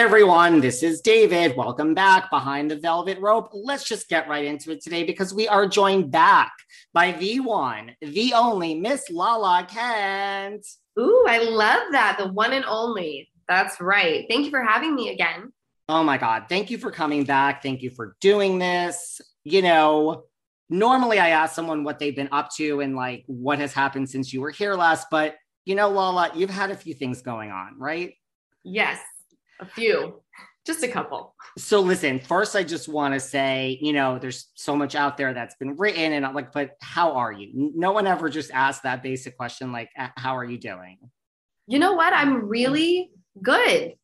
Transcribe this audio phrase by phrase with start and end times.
[0.00, 1.54] Everyone, this is David.
[1.58, 3.50] Welcome back behind the velvet rope.
[3.52, 6.50] Let's just get right into it today because we are joined back
[6.94, 10.66] by the one, the only Miss Lala Kent.
[10.98, 12.16] Ooh, I love that.
[12.18, 13.28] The one and only.
[13.46, 14.24] That's right.
[14.26, 15.52] Thank you for having me again.
[15.86, 16.44] Oh my God.
[16.48, 17.62] Thank you for coming back.
[17.62, 19.20] Thank you for doing this.
[19.44, 20.24] You know,
[20.70, 24.32] normally I ask someone what they've been up to and like what has happened since
[24.32, 25.36] you were here last, but
[25.66, 28.14] you know, Lala, you've had a few things going on, right?
[28.64, 28.98] Yes,
[29.60, 30.22] a few,
[30.66, 31.34] just a couple.
[31.58, 35.34] So listen, first I just want to say, you know, there's so much out there
[35.34, 37.72] that's been written and I'm like, but how are you?
[37.74, 40.98] No one ever just asked that basic question like how are you doing?
[41.66, 42.12] You know what?
[42.12, 43.10] I'm really
[43.42, 43.94] good.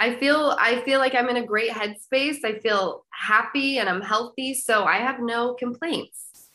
[0.00, 2.44] I feel I feel like I'm in a great headspace.
[2.44, 6.50] I feel happy and I'm healthy, so I have no complaints.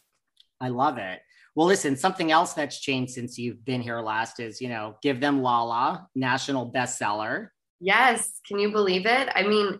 [0.60, 1.20] I love it.
[1.56, 5.20] Well, listen, something else that's changed since you've been here last is, you know, Give
[5.20, 7.50] Them Lala, national bestseller.
[7.80, 8.40] Yes.
[8.48, 9.30] Can you believe it?
[9.34, 9.80] I mean,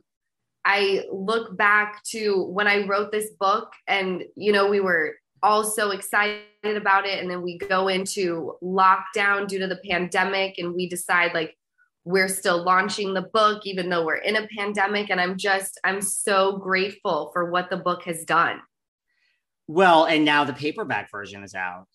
[0.66, 5.64] I look back to when I wrote this book and, you know, we were all
[5.64, 7.20] so excited about it.
[7.20, 11.56] And then we go into lockdown due to the pandemic and we decide like
[12.06, 15.10] we're still launching the book, even though we're in a pandemic.
[15.10, 18.60] And I'm just, I'm so grateful for what the book has done.
[19.68, 21.88] Well, and now the paperback version is out.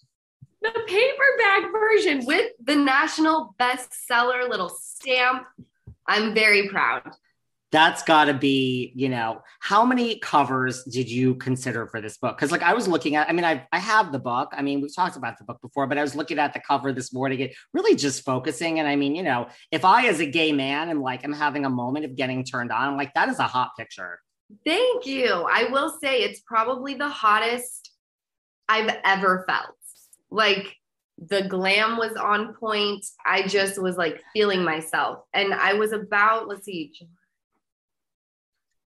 [0.62, 5.44] The paperback version with the national bestseller little stamp.
[6.06, 7.10] I'm very proud.
[7.72, 12.36] That's got to be, you know, how many covers did you consider for this book?
[12.36, 14.52] Because, like, I was looking at, I mean, I, I have the book.
[14.56, 16.92] I mean, we've talked about the book before, but I was looking at the cover
[16.92, 18.78] this morning, it really just focusing.
[18.78, 21.64] And I mean, you know, if I, as a gay man, am like, I'm having
[21.64, 24.20] a moment of getting turned on, I'm like, that is a hot picture.
[24.64, 25.44] Thank you.
[25.50, 27.90] I will say it's probably the hottest
[28.68, 29.74] I've ever felt.
[30.30, 30.76] Like
[31.18, 33.04] the glam was on point.
[33.24, 35.20] I just was like feeling myself.
[35.32, 36.92] And I was about, let's see,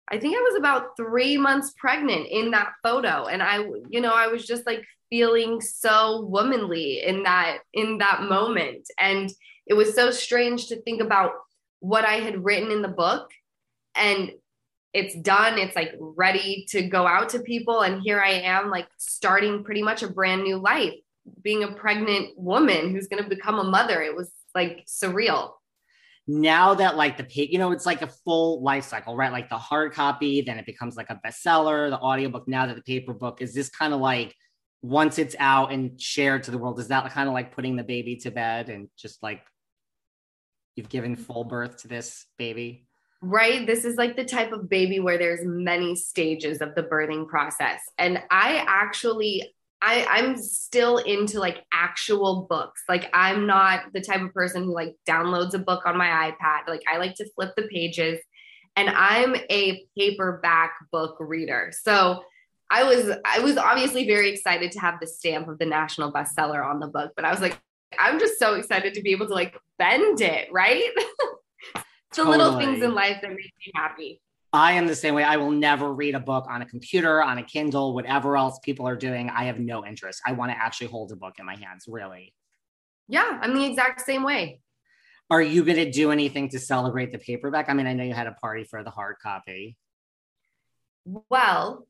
[0.08, 3.26] I think I was about three months pregnant in that photo.
[3.26, 3.58] And I,
[3.88, 8.88] you know, I was just like feeling so womanly in that, in that moment.
[8.98, 9.30] And
[9.66, 11.32] it was so strange to think about
[11.80, 13.30] what I had written in the book
[13.94, 14.32] and
[14.92, 18.88] it's done it's like ready to go out to people and here i am like
[18.96, 20.94] starting pretty much a brand new life
[21.42, 25.52] being a pregnant woman who's going to become a mother it was like surreal
[26.26, 29.58] now that like the you know it's like a full life cycle right like the
[29.58, 33.43] hard copy then it becomes like a bestseller the audiobook now that the paper book
[33.43, 34.34] is this kind of like
[34.82, 37.84] once it's out and shared to the world is that kind of like putting the
[37.84, 39.43] baby to bed and just like
[40.76, 42.87] you've given full birth to this baby
[43.25, 43.66] right?
[43.66, 47.81] This is like the type of baby where there's many stages of the birthing process.
[47.96, 52.82] And I actually I, I'm still into like actual books.
[52.88, 56.69] Like I'm not the type of person who like downloads a book on my iPad.
[56.69, 58.19] Like I like to flip the pages
[58.76, 61.73] and I'm a paperback book reader.
[61.82, 62.23] So
[62.71, 66.65] I was I was obviously very excited to have the stamp of the national bestseller
[66.65, 67.61] on the book, but I was like,
[67.99, 70.91] I'm just so excited to be able to like bend it, right?
[71.75, 71.82] the
[72.12, 72.38] Totally.
[72.38, 74.21] little things in life that make me happy.
[74.54, 75.24] I am the same way.
[75.24, 78.86] I will never read a book on a computer, on a Kindle, whatever else people
[78.86, 79.28] are doing.
[79.28, 80.22] I have no interest.
[80.24, 82.32] I want to actually hold a book in my hands, really.
[83.08, 84.60] Yeah, I'm the exact same way.
[85.28, 87.68] Are you going to do anything to celebrate the paperback?
[87.68, 89.76] I mean, I know you had a party for the hard copy.
[91.04, 91.88] Well,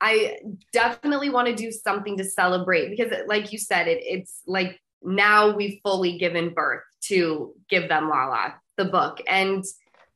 [0.00, 0.38] I
[0.72, 5.54] definitely want to do something to celebrate because, like you said, it, it's like now
[5.54, 9.20] we've fully given birth to Give Them Lala, the book.
[9.28, 9.62] And,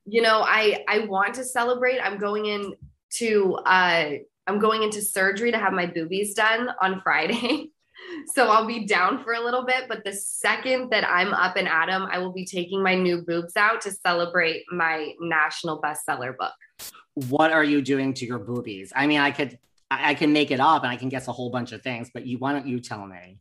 [0.04, 2.00] you know, I, I want to celebrate.
[2.00, 2.74] I'm going in
[3.14, 4.10] to, uh,
[4.46, 7.70] I'm going into surgery to have my boobies done on Friday.
[8.34, 9.84] so I'll be down for a little bit.
[9.88, 13.22] But the second that I'm up and at 'em, I will be taking my new
[13.22, 16.54] boobs out to celebrate my national bestseller book.
[17.28, 18.92] What are you doing to your boobies?
[18.94, 19.58] I mean, I could,
[19.90, 22.10] I, I can make it up and I can guess a whole bunch of things,
[22.12, 23.38] but you, why don't you tell me?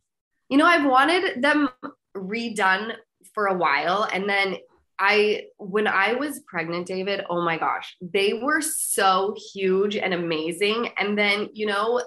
[0.48, 1.68] You know, I've wanted them
[2.16, 2.94] redone
[3.34, 4.08] for a while.
[4.12, 4.56] And then
[5.02, 10.90] I, when I was pregnant, David, oh my gosh, they were so huge and amazing.
[10.98, 12.02] And then, you know,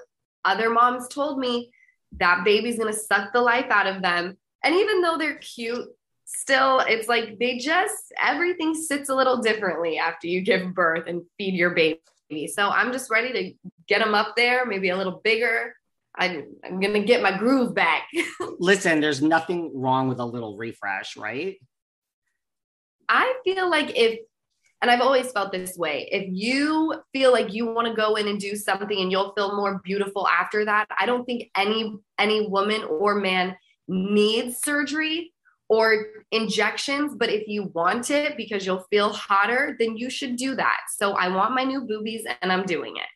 [0.45, 1.72] other moms told me
[2.19, 4.38] that baby's going to suck the life out of them.
[4.63, 5.88] And even though they're cute,
[6.25, 11.24] still, it's like they just, everything sits a little differently after you give birth and
[11.39, 12.48] feed your baby.
[12.48, 15.75] So I'm just ready to get them up there, maybe a little bigger.
[16.16, 18.04] I'm, I'm going to get my groove back.
[18.60, 21.57] Listen, there's nothing wrong with a little refresh, right?
[23.09, 24.19] I feel like if,
[24.81, 28.27] and I've always felt this way, if you feel like you want to go in
[28.27, 32.47] and do something and you'll feel more beautiful after that, I don't think any any
[32.47, 33.55] woman or man
[33.88, 35.33] needs surgery
[35.69, 40.55] or injections, but if you want it because you'll feel hotter, then you should do
[40.55, 40.81] that.
[40.97, 43.07] So I want my new boobies and I'm doing it.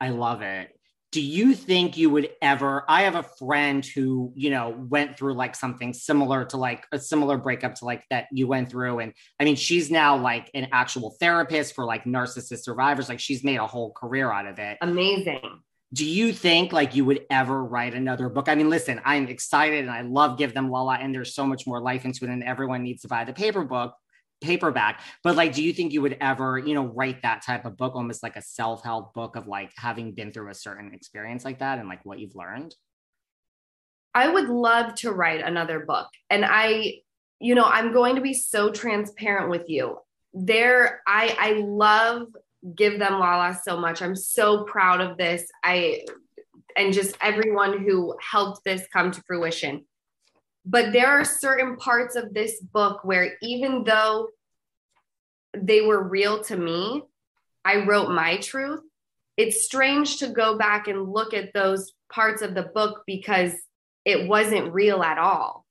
[0.00, 0.77] I love it.
[1.10, 2.84] Do you think you would ever?
[2.86, 6.98] I have a friend who, you know, went through like something similar to like a
[6.98, 8.98] similar breakup to like that you went through.
[8.98, 13.08] And I mean, she's now like an actual therapist for like narcissist survivors.
[13.08, 14.76] Like she's made a whole career out of it.
[14.82, 15.60] Amazing.
[15.94, 18.50] Do you think like you would ever write another book?
[18.50, 21.66] I mean, listen, I'm excited and I love Give Them Lala, and there's so much
[21.66, 23.94] more life into it, and everyone needs to buy the paper book
[24.40, 27.76] paperback but like do you think you would ever you know write that type of
[27.76, 31.58] book almost like a self-help book of like having been through a certain experience like
[31.58, 32.74] that and like what you've learned
[34.18, 36.08] I would love to write another book.
[36.28, 37.02] And I,
[37.40, 39.98] you know, I'm going to be so transparent with you.
[40.34, 42.26] There, I I love
[42.74, 44.02] Give Them Lala so much.
[44.02, 45.48] I'm so proud of this.
[45.62, 46.04] I
[46.76, 49.84] and just everyone who helped this come to fruition.
[50.70, 54.28] But there are certain parts of this book where even though
[55.56, 57.04] they were real to me,
[57.64, 58.82] I wrote my truth.
[59.38, 63.54] It's strange to go back and look at those parts of the book because
[64.04, 65.64] it wasn't real at all.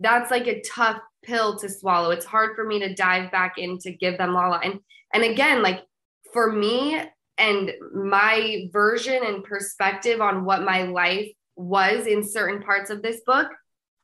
[0.00, 2.10] That's like a tough pill to swallow.
[2.10, 4.60] It's hard for me to dive back in to give them Lala.
[4.64, 4.80] And
[5.14, 5.84] and again, like
[6.32, 7.00] for me
[7.38, 13.20] and my version and perspective on what my life was in certain parts of this
[13.24, 13.48] book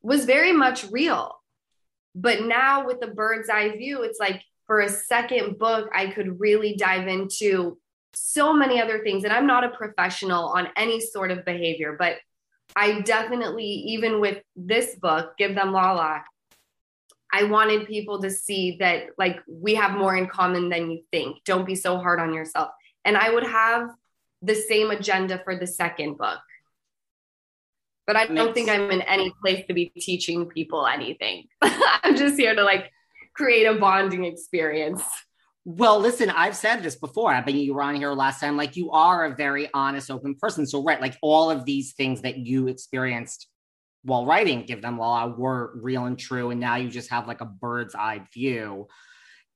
[0.02, 1.36] was very much real.
[2.14, 6.40] But now with the bird's eye view, it's like for a second book, I could
[6.40, 7.78] really dive into
[8.14, 9.24] so many other things.
[9.24, 12.16] And I'm not a professional on any sort of behavior, but
[12.76, 16.24] I definitely, even with this book, Give Them Lala,
[17.32, 21.38] I wanted people to see that like we have more in common than you think.
[21.44, 22.68] Don't be so hard on yourself.
[23.04, 23.88] And I would have
[24.42, 26.40] the same agenda for the second book.
[28.06, 31.44] But I don't think I'm in any place to be teaching people anything.
[31.62, 32.90] I'm just here to like
[33.34, 35.02] create a bonding experience.
[35.64, 37.32] Well, listen, I've said this before.
[37.32, 38.56] I mean, you were on here last time.
[38.56, 40.66] Like, you are a very honest, open person.
[40.66, 43.46] So, right, like all of these things that you experienced
[44.02, 46.50] while writing Give Them Law were real and true.
[46.50, 48.88] And now you just have like a bird's eye view.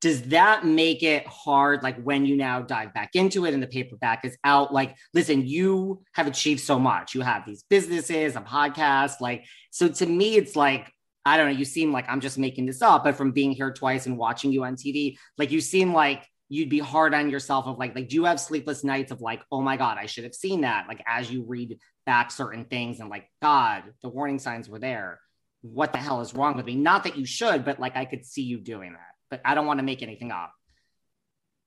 [0.06, 3.66] Does that make it hard, like when you now dive back into it and the
[3.66, 4.72] paperback is out?
[4.72, 7.12] Like, listen, you have achieved so much.
[7.12, 9.20] You have these businesses, a podcast.
[9.20, 10.92] Like, so to me, it's like,
[11.24, 13.72] I don't know, you seem like I'm just making this up, but from being here
[13.72, 17.66] twice and watching you on TV, like you seem like you'd be hard on yourself
[17.66, 20.22] of like, like, do you have sleepless nights of like, oh my God, I should
[20.22, 20.86] have seen that?
[20.86, 25.18] Like as you read back certain things and like, God, the warning signs were there.
[25.62, 26.76] What the hell is wrong with me?
[26.76, 29.15] Not that you should, but like I could see you doing that.
[29.30, 30.52] But I don't want to make anything up.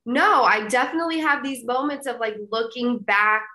[0.06, 3.48] No, I definitely have these moments of like looking back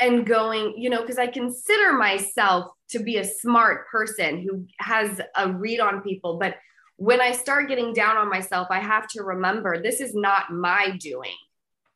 [0.00, 5.20] and going, you know, because I consider myself to be a smart person who has
[5.36, 6.38] a read on people.
[6.38, 6.56] But
[6.96, 10.96] when I start getting down on myself, I have to remember this is not my
[10.98, 11.34] doing.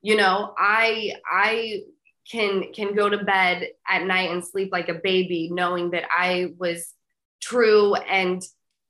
[0.03, 1.83] You know, I I
[2.31, 6.55] can can go to bed at night and sleep like a baby knowing that I
[6.59, 6.93] was
[7.41, 8.43] true and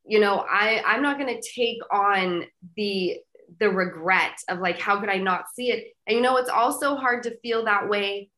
[0.07, 2.45] you know i i'm not going to take on
[2.77, 3.19] the
[3.59, 5.95] the regret of like how could i not see it?
[6.07, 8.31] And you know it's also hard to feel that way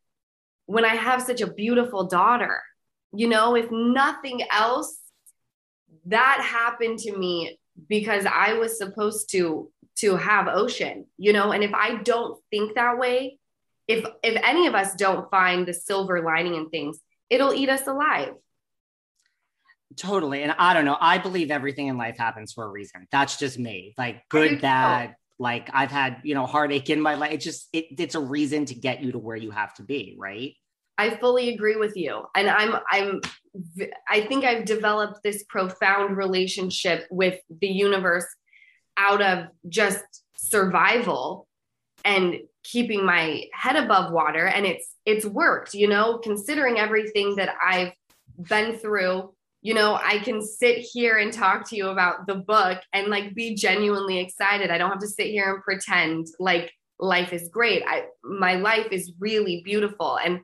[0.66, 2.62] when i have such a beautiful daughter
[3.14, 3.56] you know?
[3.56, 4.98] If nothing else
[6.06, 7.58] that happened to me
[7.88, 11.52] because i was supposed to to have ocean you know?
[11.52, 13.38] And if i don't think that way
[13.86, 17.86] if if any of us don't find the silver lining in things it'll eat us
[17.86, 18.34] alive
[19.98, 23.36] totally and i don't know i believe everything in life happens for a reason that's
[23.36, 27.40] just me like good bad like i've had you know heartache in my life it
[27.40, 30.54] just it, it's a reason to get you to where you have to be right?
[31.00, 33.20] I fully agree with you and i'm i'm
[34.08, 38.26] i think i've developed this profound relationship with the universe
[38.96, 40.02] out of just
[40.36, 41.46] survival
[42.04, 47.54] and keeping my head above water and it's it's worked you know considering everything that
[47.64, 47.92] i've
[48.48, 49.32] been through
[49.68, 53.34] you know i can sit here and talk to you about the book and like
[53.34, 54.70] be genuinely excited.
[54.70, 57.82] I don't have to sit here and pretend like life is great.
[57.86, 60.18] I my life is really beautiful.
[60.24, 60.40] And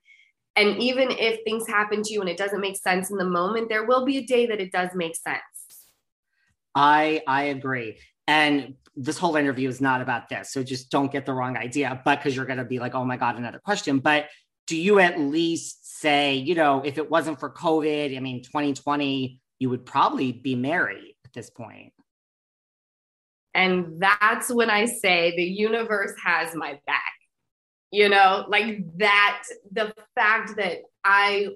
[0.56, 3.68] and even if things happen to you and it doesn't make sense in the moment
[3.68, 5.40] there will be a day that it does make sense.
[6.74, 7.98] I i agree.
[8.26, 10.52] And this whole interview is not about this.
[10.52, 13.04] So just don't get the wrong idea, but because you're going to be like, oh
[13.04, 13.98] my God, another question.
[13.98, 14.28] But
[14.66, 19.40] do you at least say, you know, if it wasn't for COVID, I mean, 2020,
[19.58, 21.92] you would probably be married at this point?
[23.54, 27.12] And that's when I say the universe has my back.
[27.90, 31.50] You know, like that, the fact that I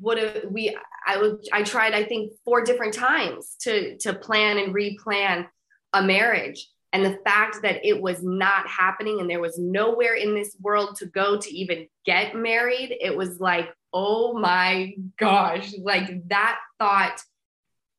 [0.00, 0.76] would have we
[1.06, 5.46] I would I tried I think four different times to to plan and replan
[5.94, 10.34] a marriage and the fact that it was not happening and there was nowhere in
[10.34, 16.28] this world to go to even get married it was like oh my gosh like
[16.28, 17.20] that thought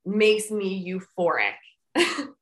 [0.05, 1.53] makes me euphoric.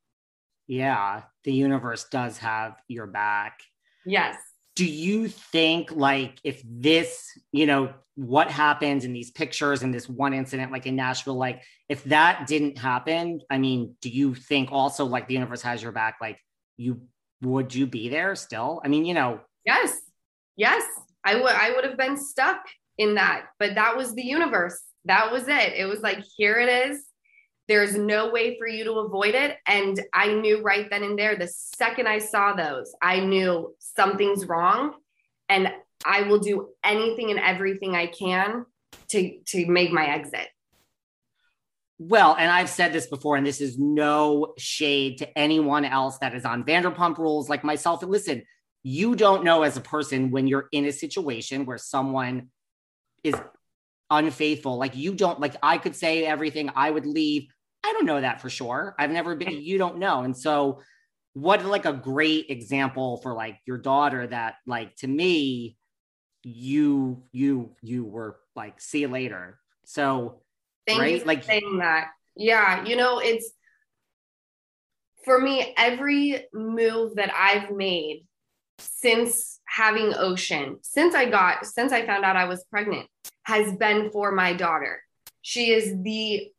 [0.67, 3.59] Yeah the universe does have your back.
[4.03, 4.35] Yes
[4.75, 10.07] do you think like if this you know what happens in these pictures and this
[10.07, 14.71] one incident like in nashville like if that didn't happen i mean do you think
[14.71, 16.17] also like the universe has your back?
[16.21, 16.39] Like
[16.77, 17.01] you
[17.41, 18.81] would you be there still?
[18.83, 19.41] I mean you know.
[19.65, 19.99] Yes.
[20.55, 20.83] Yes.
[21.23, 22.61] I would i would have been stuck
[22.97, 24.79] in that but that was the universe.
[25.05, 25.73] That was it.
[25.75, 27.05] It was like here it is
[27.67, 29.57] there's no way for you to avoid it.
[29.67, 34.45] And I knew right then and there, the second I saw those, I knew something's
[34.45, 34.93] wrong.
[35.49, 35.71] And
[36.05, 38.65] I will do anything and everything I can
[39.09, 40.47] to to make my exit.
[41.97, 46.35] Well, and I've said this before, and this is no shade to anyone else that
[46.35, 48.03] is on Vanderpump rules like myself.
[48.03, 48.43] Listen,
[48.83, 52.49] you don't know as a person when you're in a situation where someone
[53.23, 53.35] is
[54.09, 54.77] unfaithful.
[54.77, 57.47] Like you don't like I could say everything, I would leave.
[57.85, 58.95] I don't know that for sure.
[58.97, 59.63] I've never been, mm.
[59.63, 60.21] you don't know.
[60.21, 60.81] And so,
[61.33, 65.77] what like a great example for like your daughter that, like, to me,
[66.43, 69.59] you, you, you were like, see you later.
[69.85, 70.41] So,
[70.87, 71.19] thank right?
[71.19, 72.07] you like saying that.
[72.35, 72.85] Yeah.
[72.85, 73.51] You know, it's
[75.23, 78.25] for me, every move that I've made
[78.79, 83.07] since having Ocean, since I got, since I found out I was pregnant,
[83.43, 85.01] has been for my daughter.
[85.41, 86.51] She is the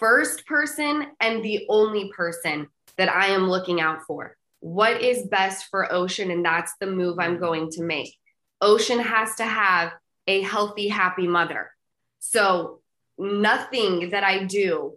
[0.00, 2.66] first person and the only person
[2.96, 4.36] that I am looking out for.
[4.60, 6.30] What is best for Ocean?
[6.30, 8.16] And that's the move I'm going to make.
[8.60, 9.92] Ocean has to have
[10.26, 11.70] a healthy, happy mother.
[12.18, 12.80] So
[13.18, 14.96] nothing that I do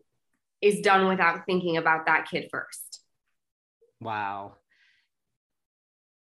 [0.61, 3.01] is done without thinking about that kid first.
[4.01, 4.55] Wow.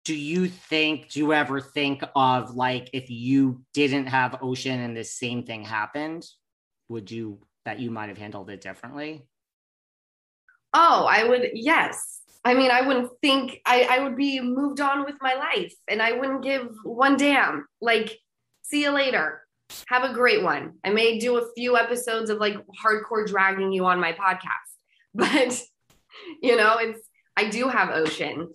[0.05, 4.97] Do you think, do you ever think of like if you didn't have Ocean and
[4.97, 6.27] the same thing happened,
[6.89, 9.27] would you that you might have handled it differently?
[10.73, 12.21] Oh, I would, yes.
[12.45, 16.03] I mean, I wouldn't think I, I would be moved on with my life and
[16.03, 17.67] I wouldn't give one damn.
[17.81, 18.19] Like,
[18.63, 19.43] see you later.
[19.89, 20.75] Have a great one.
[20.85, 24.75] I may do a few episodes of like hardcore dragging you on my podcast,
[25.15, 25.61] but
[26.43, 27.01] you know, it's,
[27.37, 28.49] I do have Ocean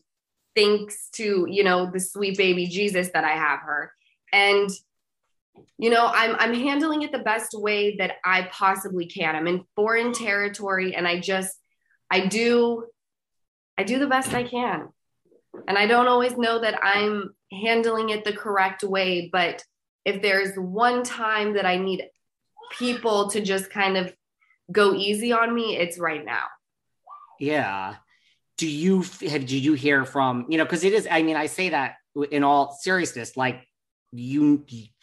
[0.55, 3.91] thanks to, you know, the sweet baby Jesus that I have her.
[4.31, 4.69] And
[5.77, 9.35] you know i'm i'm handling it the best way that i possibly can.
[9.35, 11.55] I'm in foreign territory and i just
[12.09, 12.85] i do
[13.77, 14.89] i do the best i can.
[15.67, 19.63] And i don't always know that i'm handling it the correct way but
[20.05, 22.03] if there's one time that i need
[22.77, 24.13] people to just kind of
[24.71, 26.45] go easy on me it's right now.
[27.39, 27.95] Yeah.
[28.57, 31.45] Do you have did you hear from you know because it is i mean i
[31.45, 31.95] say that
[32.29, 33.65] in all seriousness like
[34.11, 34.57] you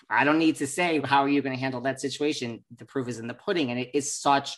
[0.08, 2.64] I don't need to say how are you going to handle that situation.
[2.76, 4.56] The proof is in the pudding, and it is such.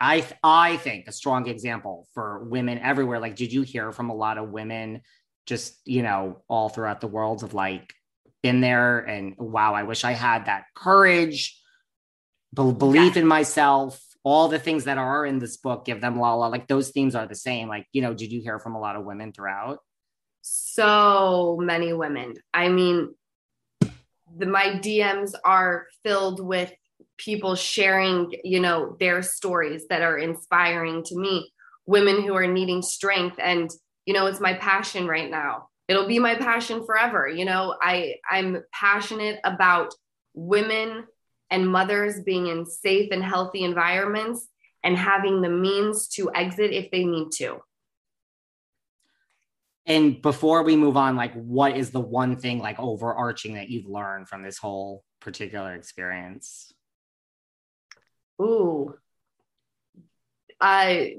[0.00, 3.20] I I think a strong example for women everywhere.
[3.20, 5.02] Like, did you hear from a lot of women,
[5.46, 7.92] just you know, all throughout the world of like,
[8.42, 11.60] been there and wow, I wish I had that courage,
[12.54, 15.84] be- belief in myself, all the things that are in this book.
[15.84, 16.48] Give them la la.
[16.48, 17.68] Like those themes are the same.
[17.68, 19.78] Like, you know, did you hear from a lot of women throughout?
[20.42, 22.34] So many women.
[22.52, 23.14] I mean,
[24.36, 26.72] the my DMs are filled with
[27.18, 31.52] people sharing, you know, their stories that are inspiring to me.
[31.86, 33.70] Women who are needing strength and
[34.06, 35.68] you know, it's my passion right now.
[35.88, 37.28] It'll be my passion forever.
[37.28, 39.94] You know, I I'm passionate about
[40.34, 41.04] women
[41.50, 44.48] and mothers being in safe and healthy environments
[44.82, 47.58] and having the means to exit if they need to.
[49.86, 53.86] And before we move on, like, what is the one thing, like, overarching that you've
[53.86, 56.72] learned from this whole particular experience?
[58.40, 58.94] Ooh,
[60.60, 61.16] I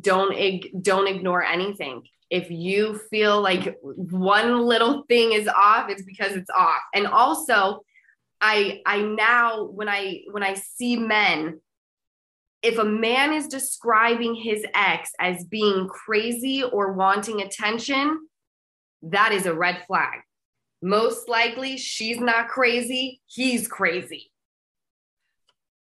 [0.00, 2.02] don't don't ignore anything.
[2.30, 6.82] If you feel like one little thing is off, it's because it's off.
[6.94, 7.80] And also,
[8.40, 11.60] I I now when I when I see men
[12.64, 18.26] if a man is describing his ex as being crazy or wanting attention,
[19.02, 20.20] that is a red flag.
[20.80, 24.32] Most likely, she's not crazy, he's crazy.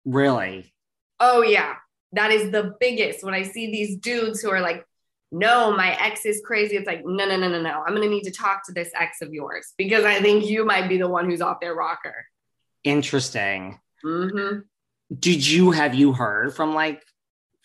[0.03, 0.73] Really?
[1.21, 1.75] Oh, yeah.
[2.11, 3.23] That is the biggest.
[3.23, 4.85] When I see these dudes who are like,
[5.31, 6.75] no, my ex is crazy.
[6.75, 7.83] It's like, no, no, no, no, no.
[7.85, 10.65] I'm going to need to talk to this ex of yours because I think you
[10.65, 12.25] might be the one who's off their rocker.
[12.83, 13.79] Interesting.
[14.03, 14.59] Mm-hmm
[15.13, 17.03] did you have you heard from like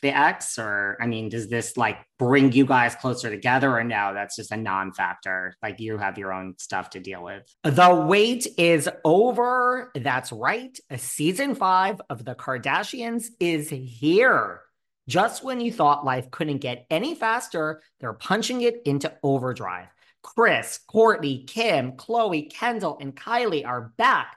[0.01, 0.59] the ex?
[0.59, 4.53] Or i mean does this like bring you guys closer together or no that's just
[4.53, 5.55] a non-factor?
[5.63, 7.43] Like you have your own stuff to deal with.
[7.63, 9.91] The wait is over.
[9.95, 10.77] That's right.
[10.91, 14.61] A season five of the kardashians is here.
[15.09, 19.89] Just when you thought life couldn't get any faster they're punching it into overdrive.
[20.23, 24.37] Kris kourtney kim khloe kendall and kylie are back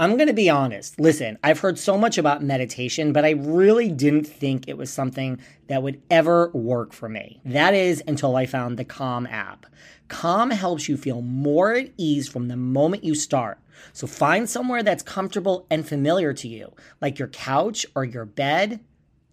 [0.00, 1.00] I'm going to be honest.
[1.00, 5.40] Listen, I've heard so much about meditation, but I really didn't think it was something
[5.66, 7.40] that would ever work for me.
[7.44, 9.66] That is until I found the Calm app.
[10.06, 13.58] Calm helps you feel more at ease from the moment you start.
[13.92, 18.78] So find somewhere that's comfortable and familiar to you, like your couch or your bed,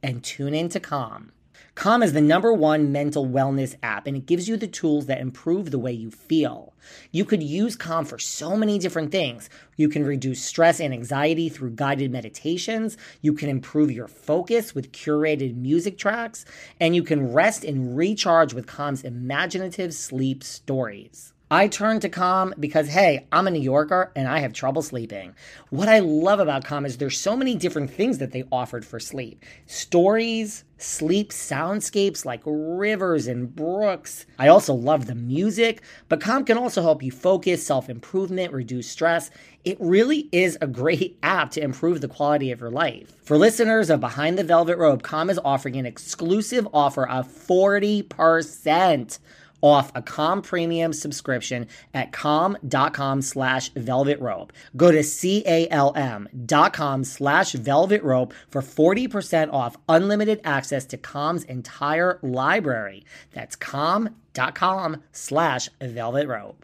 [0.01, 1.32] and tune in to Calm.
[1.73, 5.19] Calm is the number one mental wellness app, and it gives you the tools that
[5.19, 6.73] improve the way you feel.
[7.12, 9.49] You could use Calm for so many different things.
[9.75, 12.97] You can reduce stress and anxiety through guided meditations.
[13.21, 16.45] You can improve your focus with curated music tracks.
[16.80, 21.34] And you can rest and recharge with Calm's imaginative sleep stories.
[21.55, 25.33] I turn to Calm because, hey, I'm a New Yorker and I have trouble sleeping.
[25.69, 28.99] What I love about Calm is there's so many different things that they offered for
[28.99, 34.25] sleep stories, sleep soundscapes like rivers and brooks.
[34.37, 38.89] I also love the music, but Calm can also help you focus, self improvement, reduce
[38.89, 39.31] stress.
[39.63, 43.13] It really is a great app to improve the quality of your life.
[43.23, 49.19] For listeners of Behind the Velvet Rope, Calm is offering an exclusive offer of 40%
[49.65, 54.54] off a Calm Premium subscription at calm.com slash velvet rope.
[54.78, 61.43] Go to C-A-L-M dot com slash velvet rope for 40% off unlimited access to Calm's
[61.45, 63.06] entire library.
[63.34, 66.63] That's calm.com slash velvet rope.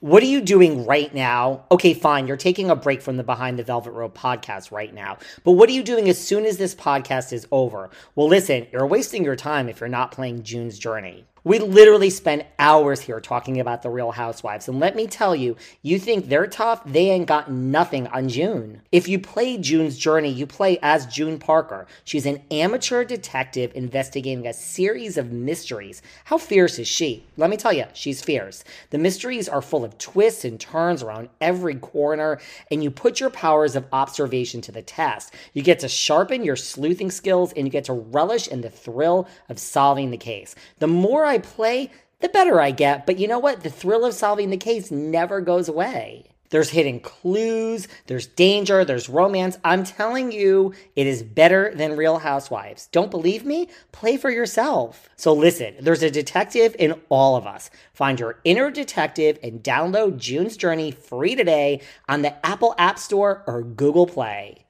[0.00, 1.64] What are you doing right now?
[1.70, 2.26] Okay, fine.
[2.26, 5.18] You're taking a break from the Behind the Velvet Rope podcast right now.
[5.44, 7.88] But what are you doing as soon as this podcast is over?
[8.16, 11.24] Well, listen, you're wasting your time if you're not playing June's Journey.
[11.44, 14.68] We literally spend hours here talking about the Real Housewives.
[14.68, 18.80] And let me tell you, you think they're tough, they ain't got nothing on June.
[18.92, 21.88] If you play June's Journey, you play as June Parker.
[22.04, 26.00] She's an amateur detective investigating a series of mysteries.
[26.26, 27.26] How fierce is she?
[27.36, 28.62] Let me tell you, she's fierce.
[28.90, 32.38] The mysteries are full of twists and turns around every corner,
[32.70, 35.34] and you put your powers of observation to the test.
[35.54, 39.26] You get to sharpen your sleuthing skills, and you get to relish in the thrill
[39.48, 40.54] of solving the case.
[40.78, 41.90] The more I play,
[42.20, 43.06] the better I get.
[43.06, 43.62] But you know what?
[43.62, 46.26] The thrill of solving the case never goes away.
[46.50, 49.56] There's hidden clues, there's danger, there's romance.
[49.64, 52.88] I'm telling you, it is better than Real Housewives.
[52.92, 53.68] Don't believe me?
[53.90, 55.08] Play for yourself.
[55.16, 57.70] So listen, there's a detective in all of us.
[57.94, 63.42] Find your inner detective and download June's Journey free today on the Apple App Store
[63.46, 64.66] or Google Play.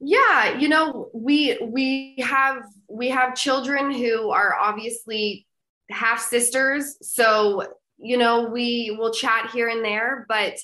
[0.00, 5.46] Yeah, you know, we we have we have children who are obviously
[5.90, 7.66] half sisters, so
[7.98, 10.58] you know, we will chat here and there, but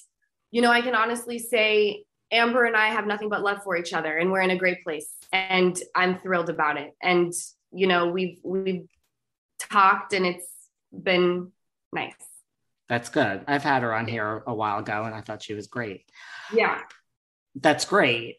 [0.50, 3.92] you know, I can honestly say Amber and I have nothing but love for each
[3.92, 6.92] other and we're in a great place and I'm thrilled about it.
[7.02, 7.32] And
[7.72, 8.88] you know, we've we've
[9.58, 10.48] talked and it's
[10.92, 11.52] been
[11.92, 12.14] nice.
[12.88, 13.44] That's good.
[13.46, 16.04] I've had her on here a while ago and I thought she was great.
[16.52, 16.80] Yeah.
[17.54, 18.38] That's great.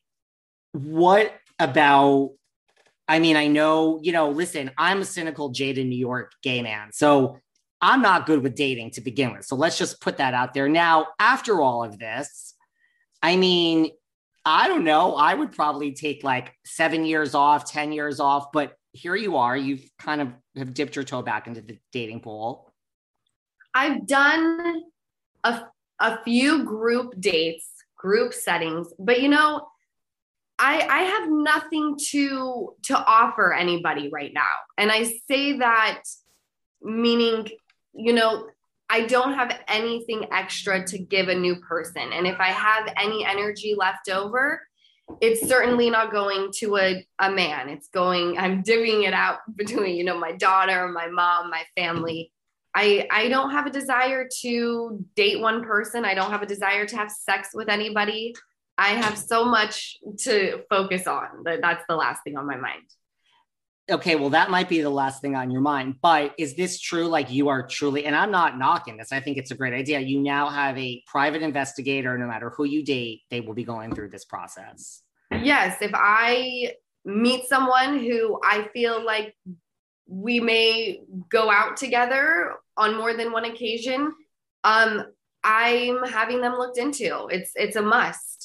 [0.74, 2.32] What about
[3.12, 6.93] I mean, I know, you know, listen, I'm a cynical jaded New York gay man.
[6.93, 7.39] So
[7.82, 9.43] I'm not good with dating to begin with.
[9.43, 10.69] So let's just put that out there.
[10.69, 12.56] Now, after all of this,
[13.21, 13.89] I mean,
[14.45, 15.15] I don't know.
[15.15, 19.58] I would probably take like seven years off, 10 years off, but here you are.
[19.58, 22.71] You've kind of have dipped your toe back into the dating pool.
[23.76, 24.84] I've done
[25.43, 25.63] a,
[26.00, 29.67] a few group dates, group settings, but you know,
[30.63, 34.41] I, I have nothing to to offer anybody right now.
[34.78, 36.04] And I say that
[36.82, 37.47] meaning
[37.93, 38.47] you know,
[38.89, 42.12] I don't have anything extra to give a new person.
[42.13, 44.62] And if I have any energy left over,
[45.19, 47.69] it's certainly not going to a, a man.
[47.69, 52.32] It's going, I'm divvying it out between, you know, my daughter, my mom, my family.
[52.74, 56.06] I, I don't have a desire to date one person.
[56.06, 58.34] I don't have a desire to have sex with anybody.
[58.82, 62.84] I have so much to focus on that that's the last thing on my mind
[63.91, 65.96] okay, well, that might be the last thing on your mind.
[66.02, 67.08] But is this true?
[67.08, 69.12] Like you are truly, and I'm not knocking this.
[69.12, 70.00] I think it's a great idea.
[70.00, 72.17] You now have a private investigator.
[72.17, 75.02] No matter who you date, they will be going through this process.
[75.32, 75.78] Yes.
[75.82, 76.74] If I
[77.06, 79.36] meet someone who I feel like
[80.08, 84.12] we may go out together on more than one occasion,
[84.63, 85.06] um,
[85.44, 87.28] I'm having them looked into.
[87.28, 88.40] It's it's a must.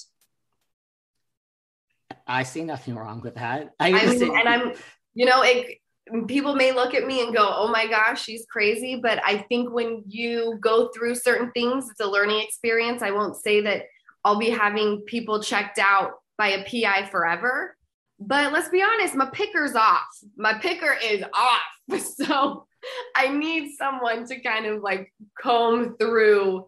[2.27, 3.71] I see nothing wrong with that.
[3.79, 4.73] I, I mean, and I'm
[5.15, 5.79] you know, it
[6.27, 9.73] people may look at me and go, "Oh my gosh, she's crazy," but I think
[9.73, 13.03] when you go through certain things, it's a learning experience.
[13.03, 13.85] I won't say that
[14.25, 17.77] I'll be having people checked out by a PI forever,
[18.19, 20.07] but let's be honest, my picker's off.
[20.37, 21.61] My picker is off.
[22.17, 22.67] So
[23.15, 26.67] I need someone to kind of like comb through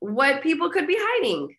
[0.00, 1.54] what people could be hiding.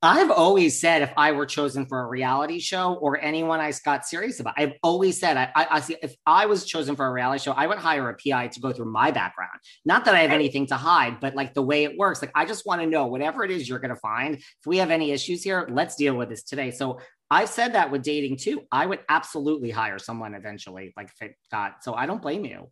[0.00, 4.06] I've always said if I were chosen for a reality show or anyone I got
[4.06, 7.10] serious about, I've always said I, I, I see if I was chosen for a
[7.10, 9.58] reality show, I would hire a PI to go through my background.
[9.84, 12.44] Not that I have anything to hide, but like the way it works, like I
[12.44, 14.36] just want to know whatever it is you're going to find.
[14.36, 16.70] If we have any issues here, let's deal with this today.
[16.70, 18.62] So I've said that with dating too.
[18.70, 21.82] I would absolutely hire someone eventually, like if it got.
[21.82, 22.70] So I don't blame you.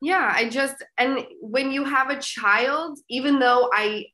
[0.00, 4.06] Yeah, I just and when you have a child, even though I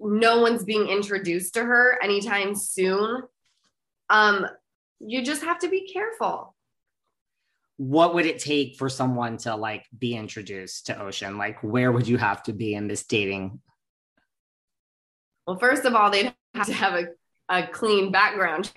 [0.00, 3.22] no one's being introduced to her anytime soon.
[4.08, 4.46] Um
[5.00, 6.54] you just have to be careful.
[7.78, 11.38] What would it take for someone to like be introduced to ocean?
[11.38, 13.60] Like where would you have to be in this dating?
[15.46, 17.06] Well first of all they'd have to have a,
[17.48, 18.72] a clean background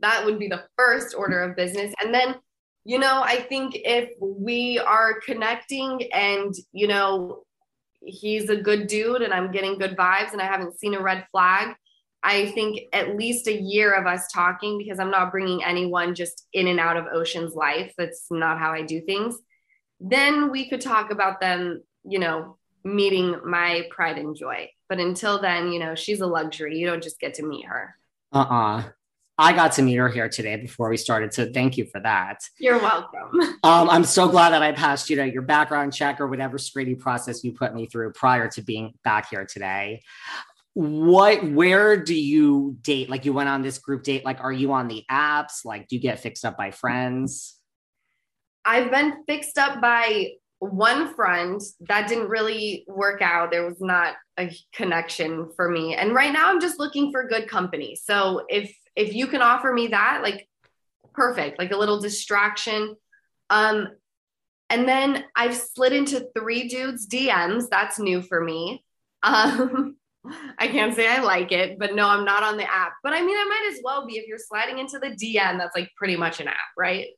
[0.00, 1.94] that would be the first order of business.
[2.00, 2.36] And then
[2.84, 7.42] you know i think if we are connecting and you know
[8.04, 11.26] he's a good dude and I'm getting good vibes and I haven't seen a red
[11.30, 11.74] flag.
[12.22, 16.46] I think at least a year of us talking because I'm not bringing anyone just
[16.52, 17.92] in and out of Ocean's life.
[17.98, 19.36] That's not how I do things.
[19.98, 24.68] Then we could talk about them, you know, meeting my pride and joy.
[24.88, 26.78] But until then, you know, she's a luxury.
[26.78, 27.96] You don't just get to meet her.
[28.32, 28.78] Uh uh-uh.
[28.78, 28.82] uh
[29.42, 31.34] I got to meet her here today before we started.
[31.34, 32.38] So thank you for that.
[32.60, 33.40] You're welcome.
[33.64, 36.96] Um, I'm so glad that I passed, you know, your background check or whatever screening
[36.96, 40.02] process you put me through prior to being back here today.
[40.74, 43.10] What, where do you date?
[43.10, 44.24] Like you went on this group date.
[44.24, 45.64] Like, are you on the apps?
[45.64, 47.56] Like, do you get fixed up by friends?
[48.64, 53.50] I've been fixed up by one friend that didn't really work out.
[53.50, 55.96] There was not a connection for me.
[55.96, 57.96] And right now I'm just looking for good company.
[57.96, 60.48] So if if you can offer me that, like
[61.14, 62.96] perfect, like a little distraction.
[63.50, 63.88] Um,
[64.70, 67.68] and then I've slid into three dudes' DMs.
[67.70, 68.84] That's new for me.
[69.22, 69.96] Um,
[70.58, 72.92] I can't say I like it, but no, I'm not on the app.
[73.02, 75.58] But I mean, I might as well be if you're sliding into the DM.
[75.58, 77.08] That's like pretty much an app, right?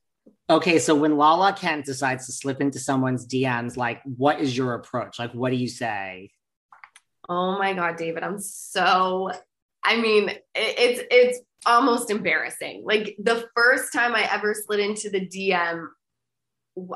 [0.49, 4.73] Okay, so when Lala Kent decides to slip into someone's DMs, like, what is your
[4.73, 5.17] approach?
[5.17, 6.31] Like, what do you say?
[7.27, 9.31] Oh my God, David, I'm so,
[9.85, 12.83] I mean, it, it's, it's almost embarrassing.
[12.85, 15.87] Like the first time I ever slid into the DM,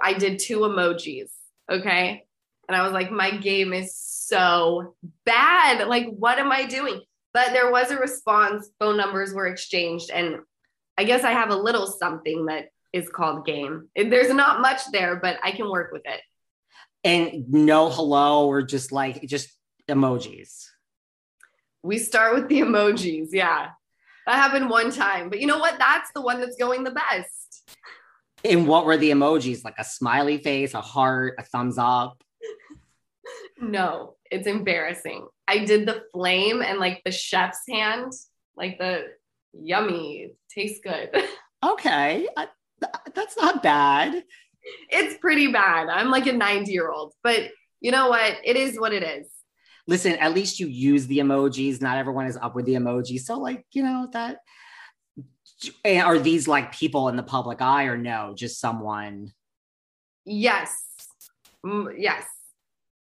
[0.02, 1.30] I did two emojis.
[1.71, 2.25] Okay.
[2.67, 5.88] And I was like, my game is so bad.
[5.88, 7.02] Like, what am I doing?
[7.34, 10.12] But there was a response, phone numbers were exchanged.
[10.12, 10.38] And
[10.97, 13.88] I guess I have a little something that is called game.
[13.95, 16.21] There's not much there, but I can work with it.
[17.04, 19.49] And no hello or just like just
[19.89, 20.65] emojis.
[21.83, 23.29] We start with the emojis.
[23.31, 23.69] Yeah.
[24.25, 25.29] That happened one time.
[25.29, 25.79] But you know what?
[25.79, 27.77] That's the one that's going the best.
[28.43, 29.63] And what were the emojis?
[29.63, 32.21] Like a smiley face, a heart, a thumbs up?
[33.59, 35.27] No, it's embarrassing.
[35.47, 38.13] I did the flame and like the chef's hand,
[38.55, 39.07] like the
[39.53, 41.09] yummy, tastes good.
[41.61, 42.47] Okay, I,
[43.13, 44.23] that's not bad.
[44.89, 45.89] It's pretty bad.
[45.89, 47.49] I'm like a 90 year old, but
[47.81, 48.37] you know what?
[48.45, 49.27] It is what it is.
[49.89, 51.82] Listen, at least you use the emojis.
[51.82, 53.21] Not everyone is up with the emojis.
[53.21, 54.38] So, like, you know, that
[55.84, 58.36] are these like people in the public eye or no?
[58.38, 59.34] Just someone?
[60.25, 60.71] Yes.
[61.97, 62.23] yes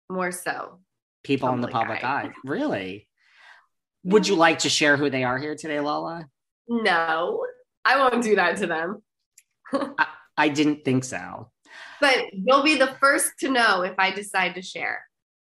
[0.09, 0.79] more so.
[1.25, 2.27] People in the public eye.
[2.27, 2.33] eye.
[2.45, 3.09] Really?
[4.05, 6.29] Would you like to share who they are here today, Lala?
[6.69, 7.45] No,
[7.85, 9.03] I won't do that to them.
[9.73, 11.51] I, I didn't think so.
[12.01, 15.03] But you'll be the first to know if I decide to share.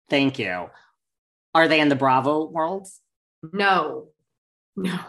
[0.10, 0.70] Thank you.
[1.53, 2.99] Are they in the Bravo worlds?
[3.51, 4.07] No.
[4.75, 4.99] No.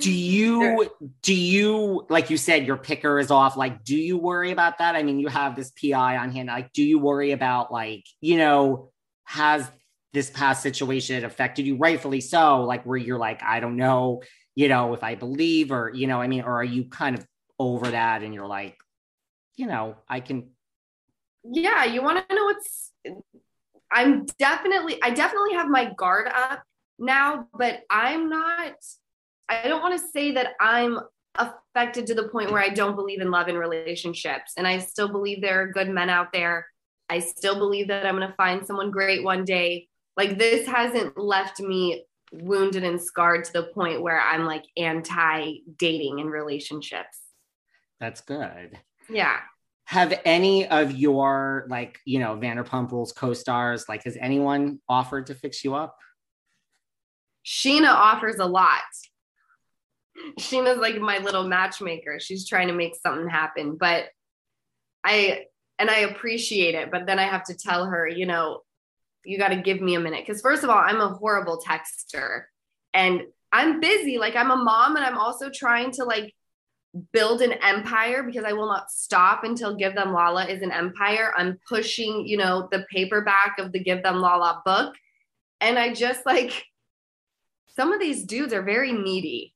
[0.00, 0.90] Do you
[1.22, 3.56] do you like you said your picker is off.
[3.56, 4.94] Like do you worry about that?
[4.94, 6.48] I mean you have this pi on hand.
[6.48, 8.90] Like do you worry about like you know
[9.24, 9.70] has
[10.12, 11.76] this past situation affected you?
[11.76, 12.64] Rightfully so.
[12.64, 14.22] Like where you're like i don't know
[14.54, 17.26] you know if i believe or you know i mean or are you kind of
[17.58, 18.76] over that and you're like
[19.56, 20.48] you know i can
[21.44, 22.92] yeah you want to know what's
[23.94, 26.62] i'm definitely i definitely have my guard up
[26.98, 28.74] now but i'm not
[29.48, 31.00] I don't want to say that I'm
[31.36, 34.52] affected to the point where I don't believe in love and relationships.
[34.56, 36.66] And I still believe there are good men out there.
[37.08, 39.88] I still believe that I'm going to find someone great one day.
[40.16, 45.58] Like this hasn't left me wounded and scarred to the point where I'm like anti
[45.76, 47.18] dating and relationships.
[48.00, 48.78] That's good.
[49.08, 49.38] Yeah.
[49.86, 55.34] Have any of your like, you know, Vanderpump Rules co-stars, like has anyone offered to
[55.34, 55.96] fix you up?
[57.44, 58.80] Scheana offers a lot.
[60.40, 62.18] Scheana's like my little matchmaker.
[62.18, 63.76] She's trying to make something happen.
[63.78, 64.06] But
[65.04, 65.44] I,
[65.78, 66.90] and I appreciate it.
[66.90, 68.60] But then I have to tell her, you know,
[69.24, 70.24] you got to give me a minute.
[70.26, 72.44] Because, first of all, I'm a horrible texter
[72.94, 74.16] and I'm busy.
[74.18, 76.32] Like, I'm a mom and I'm also trying to like
[77.12, 81.32] build an empire because I will not stop until Give Them Lala is an empire.
[81.36, 84.94] I'm pushing, you know, the paperback of the Give Them Lala book.
[85.60, 86.64] And I just like,
[87.76, 89.54] some of these dudes are very needy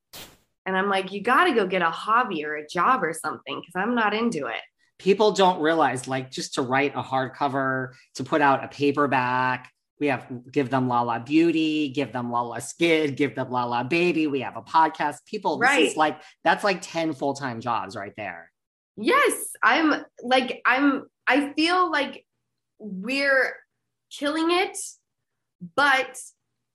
[0.68, 3.58] and I'm like, you got to go get a hobby or a job or something
[3.58, 4.60] because I'm not into it.
[4.98, 10.06] People don't realize, like, just to write a hardcover, to put out a paperback, we
[10.08, 14.26] have give them Lala Beauty, give them Lala Skid, give them Lala Baby.
[14.26, 15.24] We have a podcast.
[15.26, 15.80] People, right.
[15.80, 18.50] this is like, that's like 10 full time jobs right there.
[18.96, 19.52] Yes.
[19.62, 22.24] I'm like, I'm, I feel like
[22.78, 23.54] we're
[24.10, 24.76] killing it,
[25.74, 26.18] but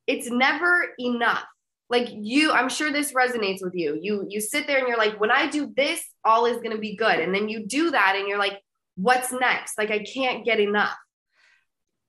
[0.07, 1.45] it's never enough
[1.89, 5.19] like you i'm sure this resonates with you you you sit there and you're like
[5.19, 8.15] when i do this all is going to be good and then you do that
[8.17, 8.59] and you're like
[8.95, 10.95] what's next like i can't get enough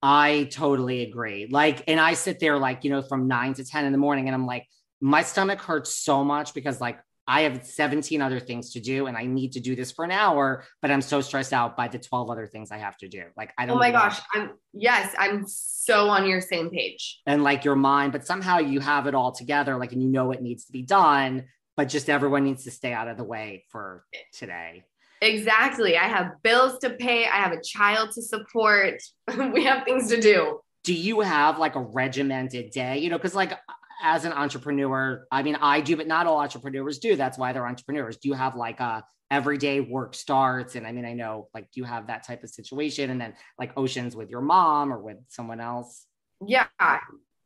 [0.05, 3.87] i totally agree like and i sit there like you know from 9 to 10
[3.87, 4.69] in the morning and i'm like
[5.01, 9.17] my stomach hurts so much because like I have 17 other things to do and
[9.17, 11.99] I need to do this for an hour, but I'm so stressed out by the
[11.99, 13.25] 12 other things I have to do.
[13.37, 14.21] Like, I don't Oh my gosh.
[14.35, 17.23] I'm, yes, I'm so on your same page.
[17.27, 20.33] And like your mind, but somehow you have it all together, like, and you know
[20.33, 21.45] it needs to be done,
[21.77, 24.85] but just everyone needs to stay out of the way for today.
[25.25, 25.97] Exactly.
[25.97, 29.03] I have bills to pay, I have a child to support,
[29.53, 33.35] we have things to do do you have like a regimented day you know because
[33.35, 33.59] like
[34.05, 37.17] as an entrepreneur, I mean, I do, but not all entrepreneurs do.
[37.17, 38.19] That's why they're entrepreneurs.
[38.19, 40.75] Do you have like a everyday work starts?
[40.75, 43.09] And I mean, I know like, do you have that type of situation?
[43.11, 46.05] And then like oceans with your mom or with someone else?
[46.47, 46.67] Yeah.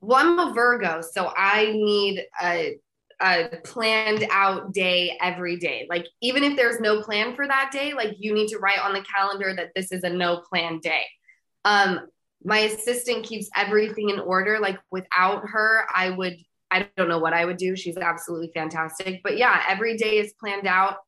[0.00, 2.78] Well, I'm a Virgo, so I need a,
[3.20, 5.86] a planned out day every day.
[5.90, 8.92] Like, even if there's no plan for that day, like you need to write on
[8.92, 11.02] the calendar that this is a no plan day.
[11.64, 12.00] Um,
[12.44, 14.58] my assistant keeps everything in order.
[14.60, 16.36] Like without her, I would,
[16.70, 17.74] I don't know what I would do.
[17.74, 19.22] She's absolutely fantastic.
[19.24, 20.98] But yeah, every day is planned out.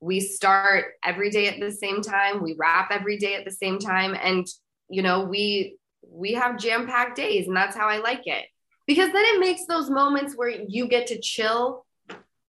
[0.00, 2.42] We start every day at the same time.
[2.42, 4.14] We wrap every day at the same time.
[4.14, 4.46] And,
[4.88, 5.76] you know, we
[6.08, 8.46] we have jam packed days, and that's how I like it.
[8.90, 11.86] Because then it makes those moments where you get to chill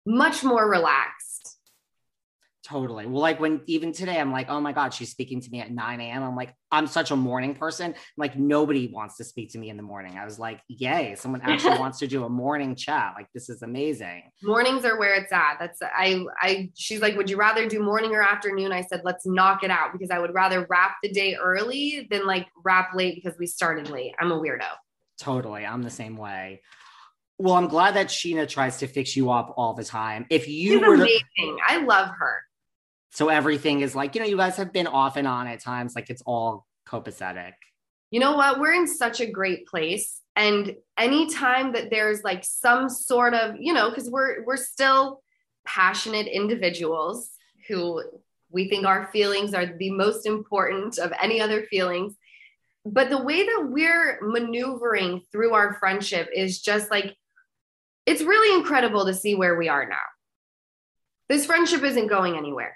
[0.04, 1.34] much more relaxed
[2.64, 3.06] Totally.
[3.06, 5.70] Well, like when even today, I'm like, oh my God, she's speaking to me at
[5.70, 6.24] 9 a.m.
[6.24, 7.94] I'm like, I'm such a morning person.
[8.16, 10.18] Like, nobody wants to speak to me in the morning.
[10.18, 13.16] I was like, yay, someone actually wants to do a morning chat.
[13.18, 14.32] Like, this is amazing.
[14.42, 15.58] Mornings are where it's at.
[15.60, 18.72] That's, I, I, she's like, would you rather do morning or afternoon?
[18.72, 22.26] I said, let's knock it out because I would rather wrap the day early than
[22.26, 24.14] like wrap late because we started late.
[24.20, 24.70] I'm a weirdo.
[25.24, 25.66] Totally.
[25.66, 26.62] I'm the same way.
[27.38, 30.26] Well, I'm glad that Scheana tries to fix you up all the time.
[30.30, 31.22] If you She's were amazing.
[31.38, 32.42] To- I love her.
[33.12, 35.96] So everything is like, you know, you guys have been off and on at times,
[35.96, 37.54] like it's all copacetic.
[38.12, 38.60] You know what?
[38.60, 40.20] We're in such a great place.
[40.36, 45.22] And anytime that there's like some sort of, you know, because we're we're still
[45.66, 47.30] passionate individuals
[47.70, 48.04] who
[48.52, 52.16] we think our feelings are the most important of any other feelings.
[52.86, 57.16] But the way that we're maneuvering through our friendship is just like,
[58.06, 59.96] it's really incredible to see where we are now.
[61.30, 62.76] This friendship isn't going anywhere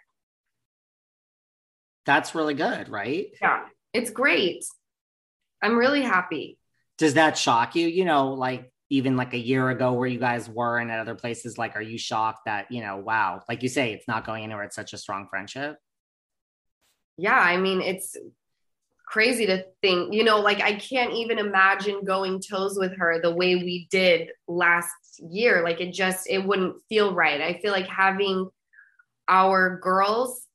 [2.08, 3.28] that's really good, right?
[3.40, 4.66] Yeah, it's great.
[5.62, 6.58] I'm really happy.
[6.98, 7.88] Does that shock you?
[7.88, 11.16] You know, like even like a year ago where you guys were and at other
[11.16, 14.44] places, like, are you shocked that, you know, wow, like you say, it's not going
[14.46, 14.64] anywhere.
[14.64, 15.78] It's such a strong friendship.
[17.18, 17.38] Yeah.
[17.38, 18.16] I mean, it's
[19.08, 23.34] crazy to think, you know, like I can't even imagine going toes with her the
[23.34, 24.94] way we did last
[25.32, 25.64] year.
[25.64, 27.42] Like it just, it wouldn't feel right.
[27.42, 28.50] I feel like having
[29.28, 30.46] our girls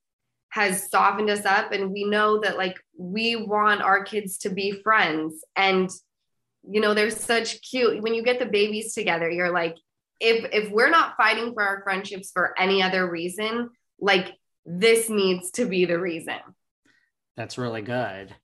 [0.51, 4.73] has softened us up and we know that like we want our kids to be
[4.83, 5.91] friends and
[6.69, 9.77] you know they're such cute when you get the babies together you're like
[10.21, 14.33] if if we're not fighting for our friendships for any other reason like
[14.67, 16.38] this needs to be the reason
[17.35, 18.35] that's really good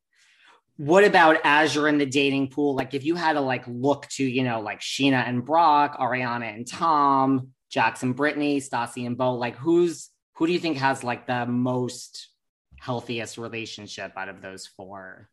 [0.78, 4.06] what about as you're in the dating pool like if you had to like look
[4.08, 9.34] to you know like Scheana and brock ariana and tom jackson brittany stassi and Bo,
[9.34, 12.28] like who's who do you think has like the most
[12.80, 15.28] healthiest relationship out of those four?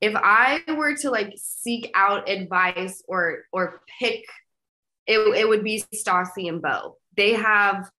[0.00, 4.24] If I were to like seek out advice or or pick,
[5.06, 6.98] it, it would be Stassi and Bo.
[7.16, 7.90] They have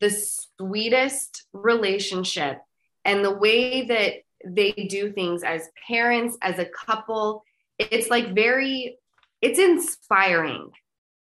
[0.00, 2.58] the sweetest relationship
[3.04, 7.44] and the way that they do things as parents, as a couple,
[7.78, 8.98] it's like very,
[9.40, 10.70] it's inspiring.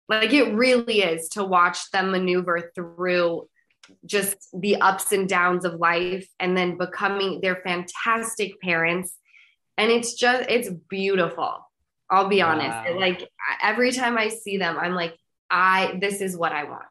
[0.09, 3.48] Like it really is to watch them maneuver through
[4.04, 9.16] just the ups and downs of life and then becoming they're fantastic parents.
[9.78, 11.66] And it's just it's beautiful
[12.11, 12.96] i'll be honest.
[12.98, 13.28] Like
[13.62, 15.16] every time i see them i'm like
[15.50, 16.85] i this is what i want.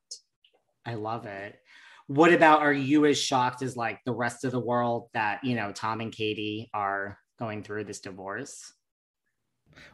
[0.86, 1.60] I love it
[2.10, 5.56] what about are you as shocked as like the rest of the world that you
[5.56, 8.74] know tom and katie are going through this divorce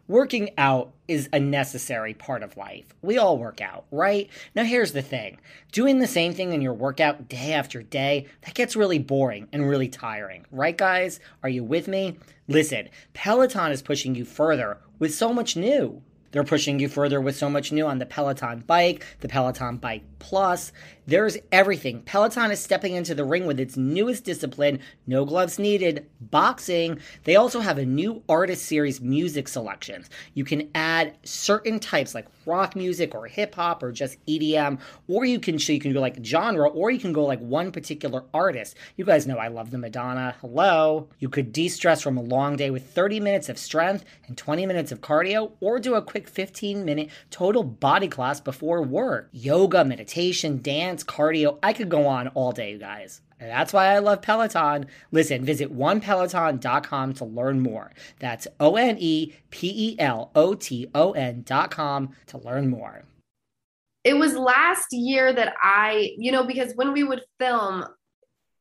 [0.08, 2.94] Working out is a necessary part of life.
[3.02, 4.30] We all work out, right?
[4.56, 5.38] Now, here's the thing
[5.72, 9.68] doing the same thing in your workout day after day, that gets really boring and
[9.68, 11.20] really tiring, right, guys?
[11.44, 12.18] Are you with me?
[12.48, 16.02] Listen, Peloton is pushing you further with so much new.
[16.36, 20.04] They're pushing you further with so much new on the Peloton bike, the Peloton Bike
[20.20, 20.74] Plus.
[21.08, 22.02] There's everything.
[22.02, 27.00] Peloton is stepping into the ring with its newest discipline, no gloves needed, boxing.
[27.24, 30.10] They also have a new artist series music selections.
[30.34, 35.24] You can add certain types like rock music or hip hop or just EDM, or
[35.24, 38.24] you can so you can go like genre, or you can go like one particular
[38.34, 38.76] artist.
[38.98, 40.36] You guys know I love the Madonna.
[40.42, 41.08] Hello.
[41.20, 44.92] You could de-stress from a long day with 30 minutes of strength and 20 minutes
[44.92, 49.30] of cardio, or do a quick 15 minute total body class before work.
[49.32, 51.60] Yoga, meditation, dance, cardio.
[51.64, 53.22] I could go on all day, you guys.
[53.40, 54.88] And that's why I love Peloton.
[55.12, 57.92] Listen, visit onepeloton.com to learn more.
[58.20, 63.04] That's O N E P E L O T O N.com to learn more.
[64.04, 67.86] It was last year that I, you know, because when we would film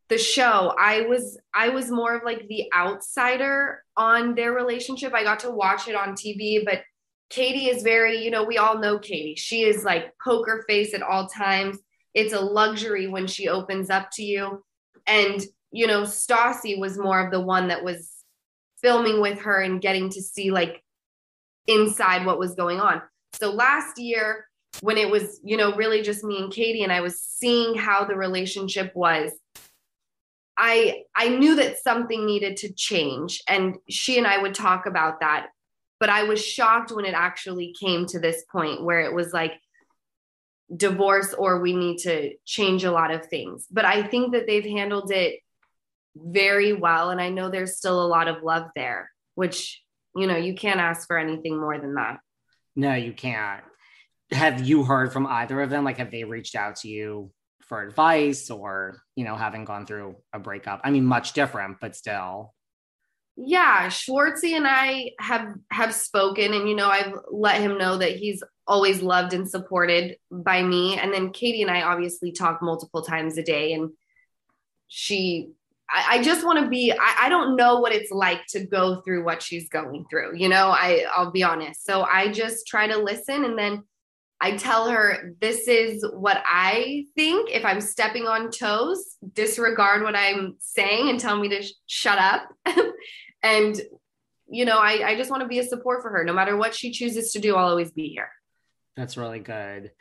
[0.09, 5.15] the show, I was I was more of like the outsider on their relationship.
[5.15, 6.81] I got to watch it on TV, but
[7.31, 9.35] Katie is very, you know, we all know Katie.
[9.35, 11.79] She is like poker face at all times.
[12.13, 14.63] It's a luxury when she opens up to you.
[15.07, 18.11] And, you know, Stassi was more of the one that was
[18.81, 20.83] filming with her and getting to see like
[21.67, 23.03] inside what was going on.
[23.33, 24.47] So last year,
[24.81, 28.05] when it was, you know, really just me and Katie, and I was seeing how
[28.05, 29.33] the relationship was,
[30.57, 33.43] I I knew that something needed to change.
[33.49, 35.49] And she and I would talk about that
[36.01, 39.53] but I was shocked when it actually came to this point where it was like
[40.75, 43.67] divorce or we need to change a lot of things.
[43.71, 45.41] But I think that they've handled it
[46.17, 47.11] very well.
[47.11, 49.85] And I know there's still a lot of love there, which
[50.17, 52.21] you know, you can't ask for anything more than that.
[52.77, 53.63] No, you can't.
[54.31, 55.85] Have you heard from either of them?
[55.85, 57.31] Like, have they reached out to you
[57.63, 60.81] for advice or, you know, having gone through a breakup?
[60.85, 62.55] I mean, much different, but still.
[63.37, 68.17] Yeah, Schwartzy and I have have spoken and you know, I've let him know that
[68.17, 70.97] he's always loved and supported by me.
[70.99, 73.91] And then Katie and I obviously talk multiple times a day and
[74.87, 75.51] she
[75.91, 79.01] I, I just want to be I, I don't know what it's like to go
[79.01, 81.85] through what she's going through, you know, I I'll be honest.
[81.85, 83.83] So I just try to listen and then
[84.45, 87.49] I tell her, this is what I think.
[87.51, 92.19] If I'm stepping on toes, disregard what I'm saying and tell me to sh- shut
[92.19, 92.51] up.
[93.43, 93.81] and,
[94.47, 96.25] you know, I, I just want to be a support for her.
[96.25, 98.29] No matter what she chooses to do, I'll always be here.
[98.99, 99.93] That's really good.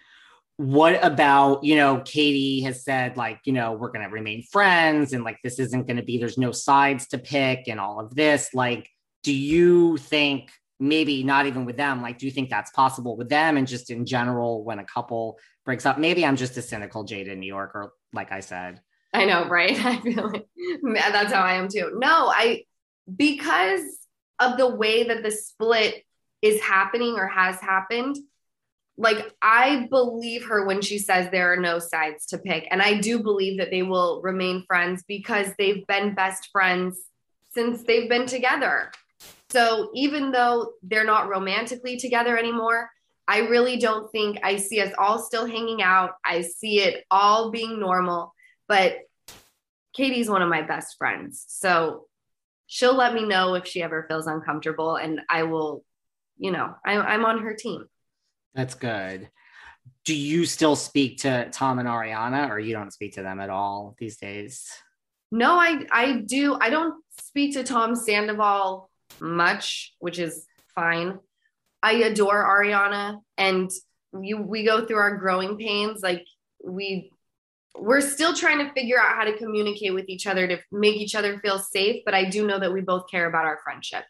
[0.57, 5.13] What about, you know, Katie has said, like, you know, we're going to remain friends
[5.13, 8.13] and like this isn't going to be, there's no sides to pick and all of
[8.13, 8.53] this.
[8.53, 8.89] Like,
[9.23, 10.51] do you think
[10.83, 13.55] maybe not even with them like do you think that's possible with them?
[13.55, 17.27] And just in general when a couple breaks up maybe i'm just a cynical jade
[17.29, 18.81] in new york or like i said.
[19.13, 19.77] I know right?
[19.85, 20.47] I feel like
[21.11, 21.93] that's how i am too.
[21.95, 22.63] No i
[23.15, 23.81] because
[24.39, 26.03] of the way that the split
[26.41, 28.17] is happening or has happened
[28.97, 32.67] like i believe her when she says there are no sides to pick.
[32.69, 36.99] And i do believe that they will remain friends because they've been best friends
[37.53, 38.91] since they've been together
[39.53, 42.89] so even though they're not romantically together anymore,
[43.27, 46.13] I really don't think I see us all still hanging out.
[46.25, 48.33] I see it all being normal.
[48.67, 48.97] But
[49.95, 51.45] Katie's one of my best friends.
[51.49, 52.07] So
[52.65, 55.85] she'll let me know if she ever feels uncomfortable and I will,
[56.39, 57.85] you know, I, I'm on her team.
[58.55, 59.29] That's good.
[60.03, 63.51] Do you still speak to Tom and Ariana or you don't speak to them at
[63.51, 64.67] all these days?
[65.31, 66.57] No, I I do.
[66.59, 68.89] I don't speak to Tom Sandoval
[69.19, 70.45] much, which is
[70.75, 71.19] fine.
[71.81, 73.69] I adore Ariana and
[74.21, 76.25] you we go through our growing pains like
[76.63, 77.11] we
[77.77, 81.15] we're still trying to figure out how to communicate with each other to make each
[81.15, 84.03] other feel safe, but I do know that we both care about our friendship.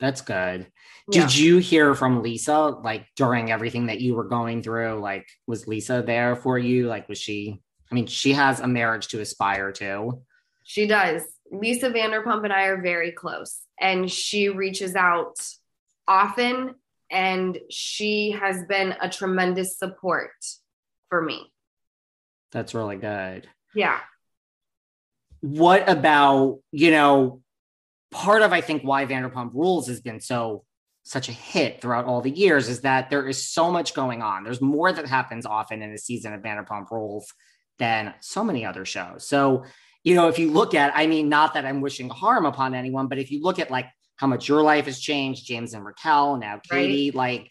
[0.00, 0.66] That's good.
[1.08, 1.22] Yeah.
[1.22, 4.98] Did you hear from Lisa like during everything that you were going through?
[5.00, 6.88] Like, was Lisa there for you?
[6.88, 7.60] Like, was she?
[7.90, 10.22] I mean, she has a marriage to aspire to.
[10.64, 11.22] She does.
[11.52, 15.36] Lisa Vanderpump and I are very close, and she reaches out
[16.08, 16.74] often,
[17.10, 20.32] and she has been a tremendous support
[21.10, 21.52] for me.
[22.52, 23.46] That's really good.
[23.74, 24.00] Yeah.
[25.40, 27.42] What about, you know,
[28.10, 30.64] part of I think why Vanderpump Rules has been so
[31.04, 34.44] such a hit throughout all the years is that there is so much going on.
[34.44, 37.32] There's more that happens often in a season of Vanderpump Rules
[37.78, 39.26] than so many other shows.
[39.26, 39.64] So
[40.04, 43.06] you know, if you look at, I mean, not that I'm wishing harm upon anyone,
[43.06, 43.86] but if you look at like
[44.16, 47.16] how much your life has changed, James and Raquel, now Katie, right.
[47.16, 47.50] like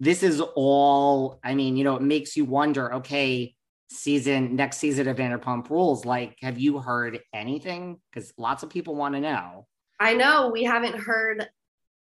[0.00, 3.54] this is all, I mean, you know, it makes you wonder, okay,
[3.90, 7.98] season, next season of Vanderpump Rules, like, have you heard anything?
[8.12, 9.66] Because lots of people want to know.
[9.98, 11.48] I know we haven't heard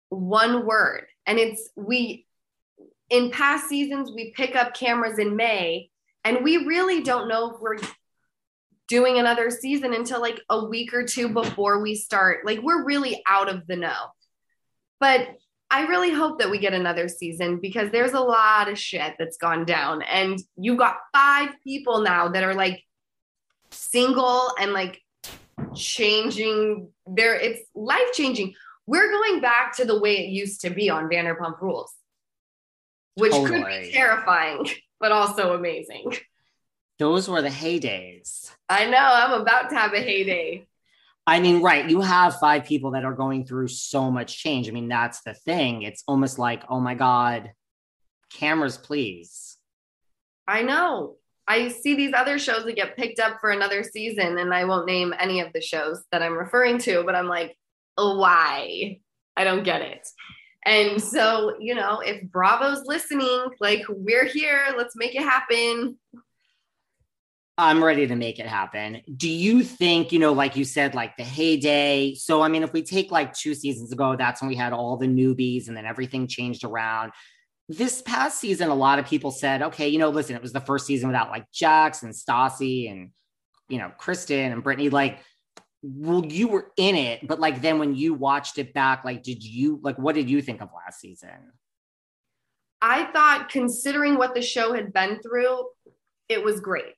[0.08, 1.06] one word.
[1.26, 2.26] And it's, we,
[3.10, 5.90] in past seasons, we pick up cameras in May
[6.24, 7.76] and we really don't know if we're
[8.88, 12.44] doing another season until like a week or two before we start.
[12.44, 14.12] Like we're really out of the know.
[15.00, 15.36] But
[15.70, 19.36] I really hope that we get another season because there's a lot of shit that's
[19.36, 20.02] gone down.
[20.02, 22.82] And you've got five people now that are like
[23.70, 25.00] single and like
[25.74, 28.54] changing their it's life changing.
[28.86, 31.92] We're going back to the way it used to be on Vanderpump Rules,
[33.14, 33.62] which totally.
[33.62, 34.68] could be terrifying,
[35.00, 36.12] but also amazing.
[36.98, 38.52] Those were the heydays.
[38.68, 38.98] I know.
[38.98, 40.66] I'm about to have a heyday.
[41.26, 41.88] I mean, right.
[41.88, 44.68] You have five people that are going through so much change.
[44.68, 45.82] I mean, that's the thing.
[45.82, 47.52] It's almost like, oh my God,
[48.30, 49.56] cameras, please.
[50.46, 51.16] I know.
[51.48, 54.86] I see these other shows that get picked up for another season, and I won't
[54.86, 57.56] name any of the shows that I'm referring to, but I'm like,
[57.98, 59.00] oh, why?
[59.36, 60.06] I don't get it.
[60.66, 65.98] And so, you know, if Bravo's listening, like, we're here, let's make it happen.
[67.56, 69.00] I'm ready to make it happen.
[69.16, 72.14] Do you think, you know, like you said, like the heyday?
[72.14, 74.96] So, I mean, if we take like two seasons ago, that's when we had all
[74.96, 77.12] the newbies and then everything changed around.
[77.68, 80.60] This past season, a lot of people said, okay, you know, listen, it was the
[80.60, 83.10] first season without like Jax and Stassi and,
[83.68, 84.90] you know, Kristen and Brittany.
[84.90, 85.20] Like,
[85.80, 89.44] well, you were in it, but like then when you watched it back, like, did
[89.44, 91.52] you, like, what did you think of last season?
[92.82, 95.68] I thought, considering what the show had been through,
[96.28, 96.96] it was great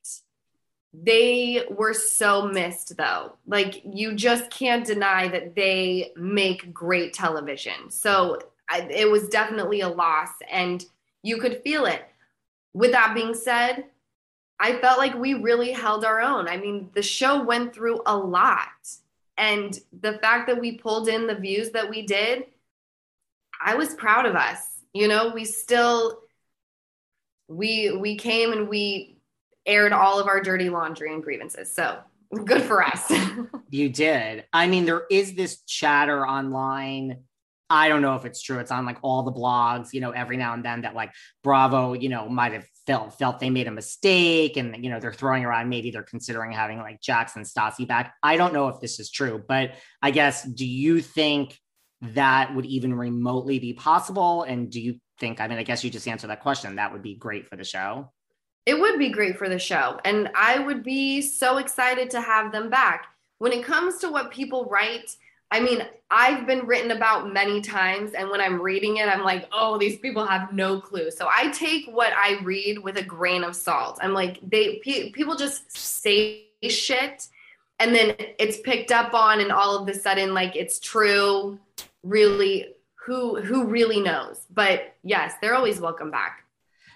[1.03, 3.33] they were so missed though.
[3.45, 7.89] Like you just can't deny that they make great television.
[7.89, 8.39] So
[8.69, 10.83] I, it was definitely a loss and
[11.21, 12.05] you could feel it.
[12.73, 13.85] With that being said,
[14.59, 16.47] I felt like we really held our own.
[16.47, 18.69] I mean, the show went through a lot.
[19.37, 22.45] And the fact that we pulled in the views that we did,
[23.63, 24.59] I was proud of us.
[24.93, 26.21] You know, we still
[27.47, 29.16] we we came and we
[29.67, 31.73] aired all of our dirty laundry and grievances.
[31.73, 31.99] So
[32.45, 33.11] good for us.
[33.69, 34.45] you did.
[34.51, 37.23] I mean, there is this chatter online.
[37.69, 38.59] I don't know if it's true.
[38.59, 41.11] It's on like all the blogs, you know, every now and then that like
[41.43, 45.11] Bravo, you know, might have felt felt they made a mistake and you know they're
[45.11, 48.13] throwing around maybe they're considering having like Jackson Stassi back.
[48.23, 51.59] I don't know if this is true, but I guess do you think
[52.01, 54.43] that would even remotely be possible?
[54.43, 56.75] And do you think, I mean, I guess you just answered that question.
[56.75, 58.11] That would be great for the show.
[58.67, 59.97] It would be great for the show.
[60.03, 63.05] And I would be so excited to have them back.
[63.37, 65.15] When it comes to what people write,
[65.51, 69.47] I mean, I've been written about many times, and when I'm reading it, I'm like,
[69.53, 71.11] oh, these people have no clue.
[71.11, 73.99] So I take what I read with a grain of salt.
[74.01, 77.27] I'm like, they pe- people just say shit,
[77.79, 81.57] and then it's picked up on, and all of a sudden, like it's true.
[82.03, 84.45] Really, who who really knows?
[84.53, 86.43] But yes, they're always welcome back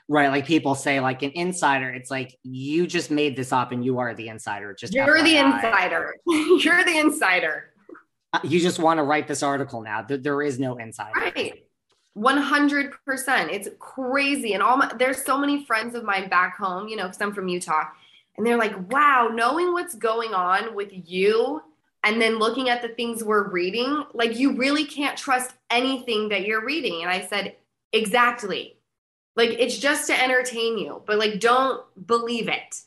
[0.07, 0.29] right?
[0.29, 3.99] Like people say like an insider it's like you just made this up and you
[3.99, 5.23] are the insider just you're FYI.
[5.23, 6.15] the insider.
[6.27, 7.73] You're the insider.
[8.33, 10.01] Uh, you just want to write this article now.
[10.07, 11.11] There is no insider.
[11.19, 11.65] Right.
[12.17, 12.91] 100%
[13.51, 14.53] it's crazy.
[14.53, 17.33] And all my there's so many friends of mine back home you know because i'm
[17.33, 17.85] from utah
[18.37, 21.61] and they're like wow knowing what's going on with you
[22.03, 26.45] and then looking at the things we're reading like you really can't trust anything that
[26.45, 27.01] you're reading.
[27.01, 27.55] And i said
[27.93, 28.77] exactly
[29.35, 32.81] like it's just to entertain you, but like don't believe it.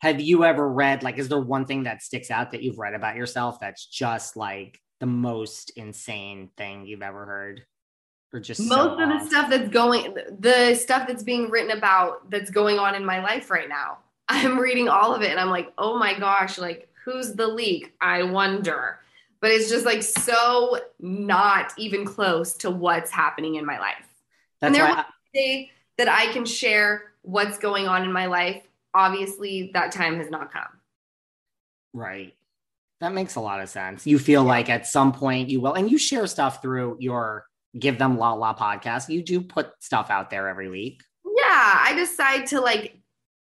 [0.00, 2.94] Have you ever read like is there one thing that sticks out that you've read
[2.94, 7.64] about yourself that's just like the most insane thing you've ever heard?
[8.32, 12.30] Or just most so of the stuff that's going the stuff that's being written about
[12.30, 13.98] that's going on in my life right now.
[14.28, 17.94] I'm reading all of it and I'm like, "Oh my gosh, like who's the leak?
[18.02, 18.98] I wonder."
[19.40, 24.04] But it's just like so not even close to what's happening in my life.
[24.60, 28.62] That's and there why day that I can share what's going on in my life,
[28.94, 30.62] obviously that time has not come.
[31.92, 32.34] Right.
[33.00, 34.06] That makes a lot of sense.
[34.06, 37.46] You feel like at some point you will, and you share stuff through your
[37.78, 39.08] Give Them La La podcast.
[39.08, 41.02] You do put stuff out there every week.
[41.24, 41.78] Yeah.
[41.80, 42.98] I decide to like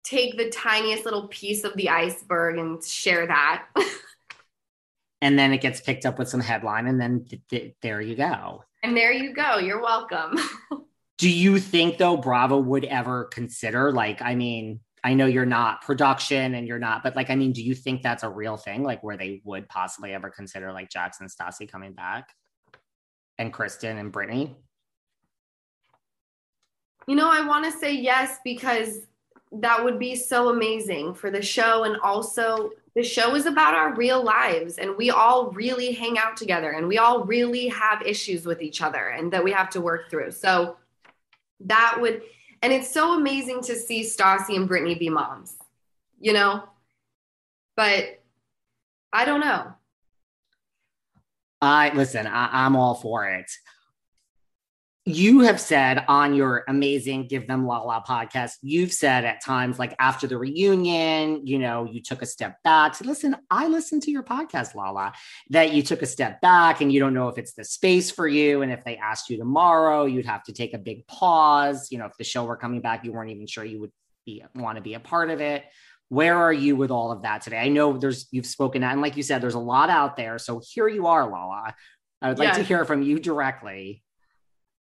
[0.04, 3.68] take the tiniest little piece of the iceberg and share that.
[5.22, 8.16] and then it gets picked up with some headline, and then th- th- there you
[8.16, 8.64] go.
[8.84, 9.58] And there you go.
[9.58, 10.38] You're welcome.
[11.18, 15.82] Do you think though Bravo would ever consider like I mean I know you're not
[15.82, 18.84] production and you're not but like I mean do you think that's a real thing
[18.84, 22.30] like where they would possibly ever consider like Jackson Stassi coming back
[23.38, 24.56] and Kristen and Brittany?
[27.08, 29.02] You know, I want to say yes because
[29.52, 33.94] that would be so amazing for the show and also the show is about our
[33.94, 38.46] real lives and we all really hang out together and we all really have issues
[38.46, 40.32] with each other and that we have to work through.
[40.32, 40.78] So
[41.62, 42.22] that would
[42.62, 45.56] and it's so amazing to see Stassi and Brittany be moms,
[46.20, 46.64] you know?
[47.76, 48.24] But
[49.14, 49.74] I don't know.
[51.62, 53.52] I listen, I, I'm all for it
[55.08, 59.78] you have said on your amazing Give Them La La podcast, you've said at times,
[59.78, 62.96] like after the reunion, you know, you took a step back.
[62.96, 65.14] So listen, I listened to your podcast, Lala,
[65.52, 68.28] that you took a step back and you don't know if it's the space for
[68.28, 68.64] you.
[68.64, 71.92] And if they asked you tomorrow, you'd have to take a big pause.
[71.92, 73.92] You know, if the show were coming back, you weren't even sure you would
[74.26, 75.66] be want to be a part of it.
[76.10, 77.60] Where are you with all of that today?
[77.60, 80.40] I know there's you've spoken out, and like you said, there's a lot out there.
[80.40, 81.76] So here you are, Lala.
[82.24, 82.54] I would like yeah.
[82.56, 84.04] to hear from you directly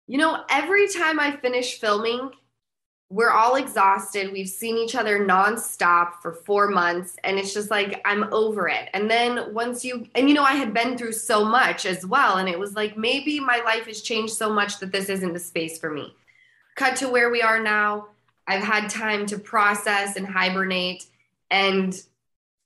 [0.08, 2.30] you know, every time I finish filming,
[3.10, 4.32] we're all exhausted.
[4.32, 8.88] We've seen each other nonstop for four months, and it's just like, I'm over it.
[8.94, 12.38] And then once you, and you know, I had been through so much as well.
[12.38, 15.38] And it was like, maybe my life has changed so much that this isn't the
[15.38, 16.14] space for me.
[16.74, 18.08] Cut to where we are now.
[18.46, 21.04] I've had time to process and hibernate.
[21.50, 21.94] And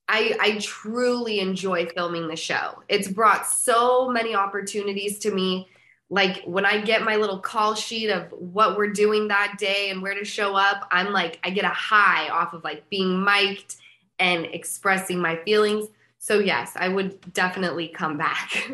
[0.09, 2.82] I, I truly enjoy filming the show.
[2.88, 5.68] It's brought so many opportunities to me
[6.12, 10.02] like when I get my little call sheet of what we're doing that day and
[10.02, 13.76] where to show up, I'm like, I get a high off of like being mic'd
[14.18, 15.88] and expressing my feelings.
[16.18, 18.70] So yes, I would definitely come back.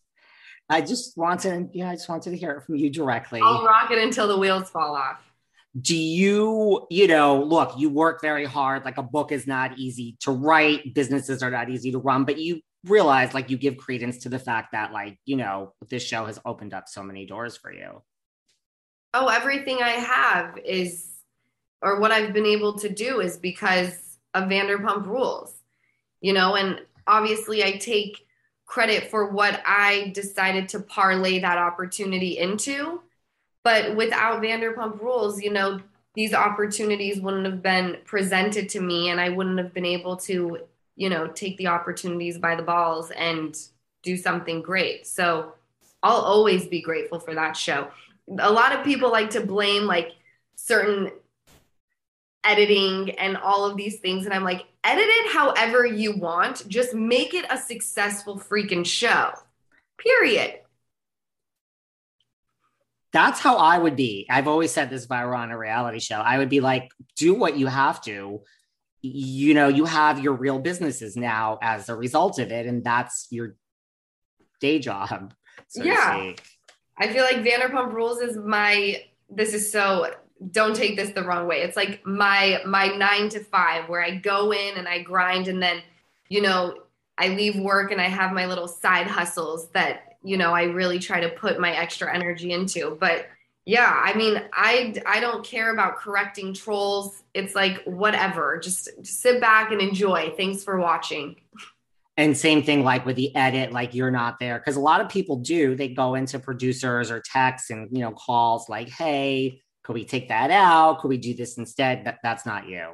[0.70, 3.42] I just wanted, yeah, I just wanted to hear it from you directly.
[3.44, 5.20] I'll rock it until the wheels fall off.
[5.78, 10.16] do you you know look you work very hard like a book is not easy
[10.18, 14.18] to write businesses are not easy to run but you realize like you give credence
[14.18, 17.56] to the fact that like you know this show has opened up so many doors
[17.56, 18.02] for you.
[19.14, 21.10] Oh everything i have is
[21.82, 25.54] or what i've been able to do is because of vanderpump rules
[26.20, 28.26] you know and obviously i take
[28.66, 33.00] credit for what i decided to parlay that opportunity into
[33.68, 35.78] but without Vanderpump Rules, you know,
[36.14, 40.60] these opportunities wouldn't have been presented to me and I wouldn't have been able to,
[40.98, 43.56] you know, take the opportunities by the balls and
[44.02, 45.06] do something great.
[45.06, 45.52] So
[46.02, 47.88] I'll always be grateful for that show.
[48.40, 50.10] A lot of people like to blame like
[50.56, 51.12] certain
[52.42, 54.24] editing and all of these things.
[54.24, 59.30] And I'm like, edit it however you want, just make it a successful freaking show.
[59.98, 60.58] Period
[63.12, 64.26] that's how I would be.
[64.28, 66.16] I've always said this if I were on a reality show.
[66.16, 68.42] I would be like, do what you have to.
[69.02, 73.28] You know, you have your real businesses now as a result of it, and that's
[73.30, 73.56] your
[74.60, 75.34] day job.
[75.68, 76.32] So yeah.
[76.98, 80.12] I feel like Vanderpump Rules is my this is so
[80.50, 81.62] don't take this the wrong way.
[81.62, 85.62] It's like my my 9 to 5 where I go in and I grind and
[85.62, 85.82] then
[86.28, 86.74] you know,
[87.16, 90.98] I leave work and I have my little side hustles that you know I really
[90.98, 92.96] try to put my extra energy into.
[92.98, 93.26] But
[93.68, 97.22] yeah, I mean, I I don't care about correcting trolls.
[97.34, 98.58] It's like whatever.
[98.58, 100.32] Just, sit back and enjoy.
[100.38, 101.36] Thanks for watching.
[102.16, 105.10] And same thing like with the edit, like you're not there because a lot of
[105.10, 105.74] people do.
[105.74, 110.28] They go into producers or texts and you know calls like, "Hey, could we take
[110.28, 111.00] that out?
[111.00, 112.92] Could we do this instead?" That, that's not you.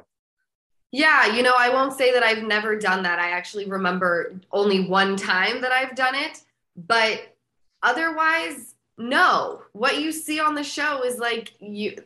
[0.91, 3.17] Yeah, you know, I won't say that I've never done that.
[3.17, 6.41] I actually remember only one time that I've done it.
[6.75, 7.33] But
[7.81, 9.61] otherwise, no.
[9.73, 11.97] What you see on the show is like you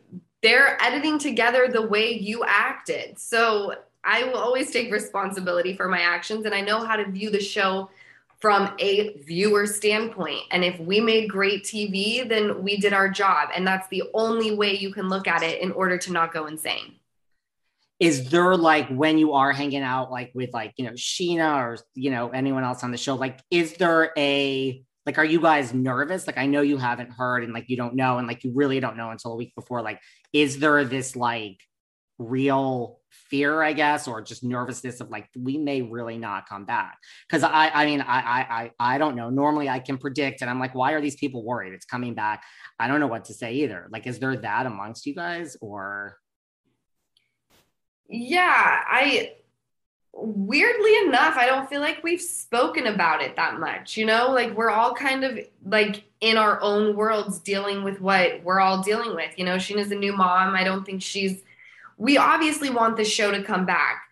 [0.42, 3.18] they're editing together the way you acted.
[3.18, 7.30] So I will always take responsibility for my actions and I know how to view
[7.30, 7.90] the show
[8.40, 10.40] from a viewer standpoint.
[10.50, 13.50] And if we made great TV, then we did our job.
[13.54, 16.46] And that's the only way you can look at it in order to not go
[16.46, 16.94] insane
[18.00, 21.78] is there like when you are hanging out like with like you know Scheana or
[21.94, 25.74] you know anyone else on the show like is there a like are you guys
[25.74, 26.28] nervous?
[26.28, 28.78] Like I know you haven't heard and like you don't know and like you really
[28.78, 29.82] don't know until a week before.
[29.82, 29.98] Like
[30.32, 31.58] is there this like
[32.18, 36.96] real fear I guess or just nervousness of like we may really not come back?
[37.28, 39.30] Because I I mean I I I don't know.
[39.30, 41.72] Normally I can predict and I'm like why are these people worried?
[41.72, 42.44] It's coming back.
[42.78, 43.88] I don't know what to say either.
[43.90, 46.18] Like is there that amongst you guys or?
[48.08, 48.44] Yeah,
[48.88, 49.32] I
[50.12, 53.96] weirdly enough, I don't feel like we've spoken about it that much.
[53.96, 58.42] You know, like we're all kind of like in our own worlds dealing with what
[58.42, 59.38] we're all dealing with.
[59.38, 60.54] You know, Scheana's a new mom.
[60.54, 61.42] I don't think she's,
[61.96, 64.02] we obviously want the show to come back.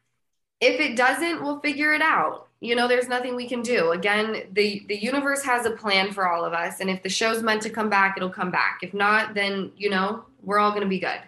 [0.61, 2.49] If it doesn't, we'll figure it out.
[2.61, 3.92] You know, there's nothing we can do.
[3.92, 7.40] Again, the the universe has a plan for all of us, and if the show's
[7.40, 8.80] meant to come back, it'll come back.
[8.82, 11.20] If not, then you know we're all going to be good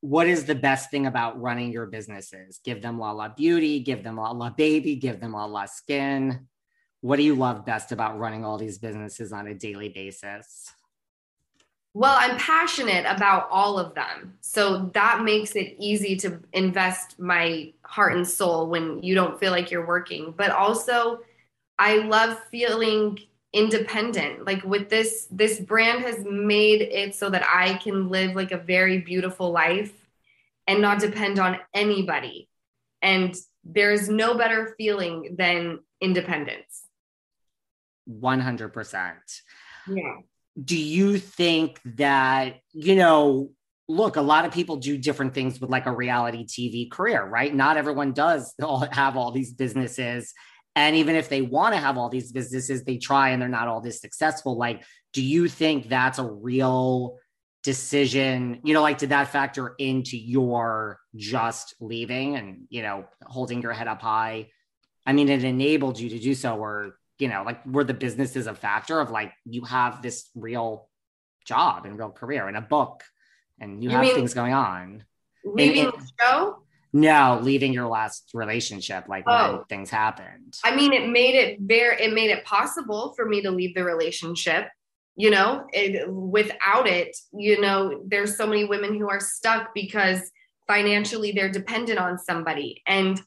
[0.00, 2.60] what is the best thing about running your businesses?
[2.64, 6.46] Give them La La Beauty, give them La La Baby, give them La La Skin.
[7.02, 10.72] What do you love best about running all these businesses on a daily basis?
[11.92, 14.34] Well, I'm passionate about all of them.
[14.40, 19.50] So that makes it easy to invest my heart and soul when you don't feel
[19.50, 20.32] like you're working.
[20.36, 21.20] But also,
[21.78, 23.18] I love feeling
[23.52, 24.44] independent.
[24.46, 28.58] Like with this this brand has made it so that i can live like a
[28.58, 29.92] very beautiful life
[30.66, 32.48] and not depend on anybody.
[33.02, 33.34] And
[33.64, 36.84] there's no better feeling than independence.
[38.08, 39.14] 100%
[39.88, 40.16] yeah.
[40.62, 43.50] Do you think that you know
[43.88, 47.54] look a lot of people do different things with like a reality tv career right?
[47.54, 50.32] Not everyone does all have all these businesses
[50.76, 53.68] and even if they want to have all these businesses, they try and they're not
[53.68, 54.56] all this successful.
[54.56, 57.18] Like, do you think that's a real
[57.62, 58.60] decision?
[58.64, 63.72] You know, like, did that factor into your just leaving and, you know, holding your
[63.72, 64.48] head up high?
[65.04, 68.46] I mean, it enabled you to do so, or, you know, like, were the businesses
[68.46, 70.88] a factor of like, you have this real
[71.44, 73.02] job and real career and a book
[73.58, 75.04] and you, you have things going on?
[75.44, 76.62] Leaving the show?
[76.92, 79.56] No, leaving your last relationship, like oh.
[79.56, 80.56] when things happened.
[80.64, 83.84] I mean, it made it very, it made it possible for me to leave the
[83.84, 84.68] relationship.
[85.16, 90.30] You know, it, without it, you know, there's so many women who are stuck because
[90.66, 92.82] financially they're dependent on somebody.
[92.86, 93.20] And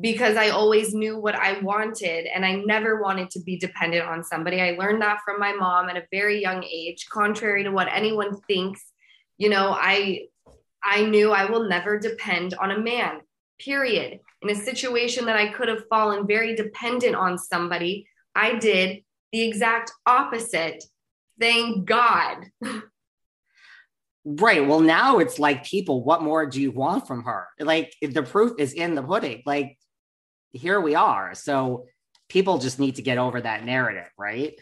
[0.00, 4.24] because I always knew what I wanted and I never wanted to be dependent on
[4.24, 4.60] somebody.
[4.60, 8.40] I learned that from my mom at a very young age, contrary to what anyone
[8.42, 8.82] thinks
[9.38, 10.28] you know, I
[10.86, 13.20] I knew I will never depend on a man.
[13.58, 14.20] Period.
[14.42, 19.42] In a situation that I could have fallen very dependent on somebody, I did the
[19.42, 20.84] exact opposite.
[21.40, 22.44] Thank God.
[24.24, 24.66] Right.
[24.66, 27.48] Well, now it's like people, what more do you want from her?
[27.58, 29.42] Like the proof is in the pudding.
[29.44, 29.78] Like
[30.52, 31.34] here we are.
[31.34, 31.86] So
[32.28, 34.54] people just need to get over that narrative, right?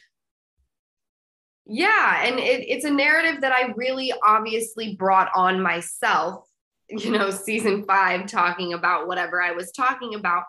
[1.67, 2.25] Yeah.
[2.25, 6.47] And it, it's a narrative that I really obviously brought on myself,
[6.89, 10.45] you know, season five, talking about whatever I was talking about.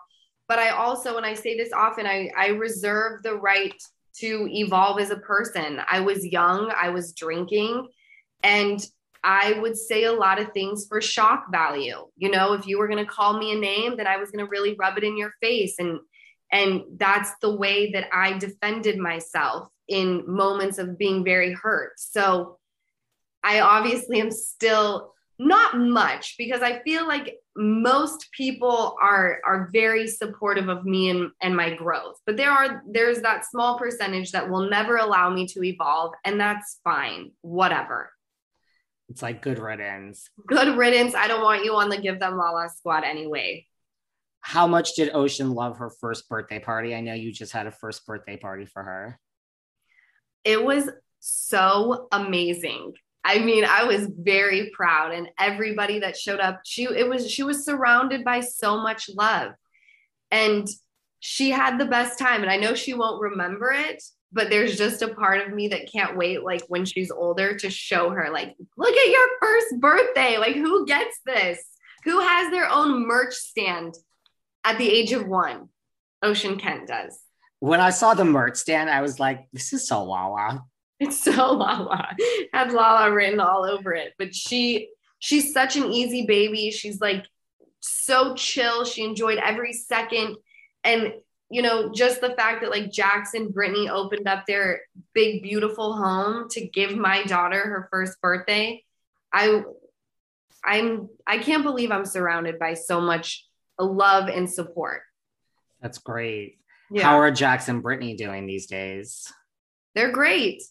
[0.48, 3.74] But I also, and I say this often, I, I reserve the right
[4.18, 5.80] to evolve as a person.
[5.90, 7.88] I was young, I was drinking,
[8.42, 8.84] and
[9.24, 12.06] I would say a lot of things for shock value.
[12.16, 14.44] You know, if you were going to call me a name, then I was going
[14.44, 15.98] to really rub it in your face and
[16.52, 21.92] and that's the way that I defended myself in moments of being very hurt.
[21.98, 22.58] So
[23.42, 30.06] I obviously am still not much because I feel like most people are are very
[30.06, 32.16] supportive of me and and my growth.
[32.24, 36.40] But there are there's that small percentage that will never allow me to evolve and
[36.40, 37.32] that's fine.
[37.42, 38.12] Whatever.
[39.08, 40.28] It's like good riddance.
[40.46, 41.14] Good riddance.
[41.14, 43.66] I don't want you on the Give Them Lala squad anyway.
[44.46, 46.94] How much did Ocean love her first birthday party?
[46.94, 49.18] I know you just had a first birthday party for her.
[50.44, 50.88] It was
[51.18, 52.92] so amazing.
[53.24, 57.42] I mean, I was very proud and everybody that showed up, she it was she
[57.42, 59.50] was surrounded by so much love.
[60.30, 60.68] And
[61.18, 65.02] she had the best time and I know she won't remember it, but there's just
[65.02, 68.54] a part of me that can't wait like when she's older to show her like
[68.76, 71.60] look at your first birthday like who gets this
[72.04, 73.92] who has their own merch stand
[74.66, 75.70] at the age of one
[76.22, 77.18] ocean kent does.
[77.60, 80.62] When i saw the merch stand i was like this is so lala
[80.98, 82.16] it's so lala
[82.52, 84.14] had lala written all over it.
[84.18, 86.70] But she she's such an easy baby.
[86.70, 87.26] She's like
[87.80, 88.84] so chill.
[88.84, 90.36] She enjoyed every second.
[90.84, 91.14] And
[91.48, 94.80] you know, just the fact that like Jackson Brittany opened up their
[95.14, 98.82] big, beautiful home to give my daughter her first birthday.
[99.32, 99.62] I,
[100.64, 103.45] I'm, I can't believe I'm surrounded by so much
[103.78, 105.02] love and support.
[105.80, 106.58] That's great.
[106.90, 107.02] Yeah.
[107.02, 109.32] How are Jackson and Brittany doing these days?
[109.94, 110.62] They're great.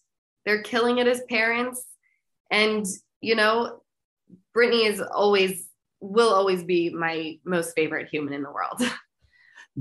[0.46, 1.86] They're killing it as parents.
[2.52, 2.86] And,
[3.22, 3.82] you know,
[4.54, 5.68] Brittany is always,
[6.00, 8.82] will always be my most favorite human in the world.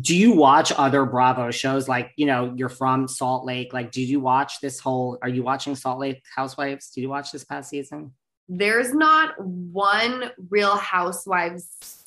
[0.00, 1.88] do you watch other Bravo shows?
[1.88, 3.72] Like, you know, you're from Salt Lake.
[3.72, 5.18] Like, did you watch this whole?
[5.22, 6.90] Are you watching Salt Lake Housewives?
[6.90, 8.12] Did you watch this past season?
[8.48, 12.03] There's not one Real Housewives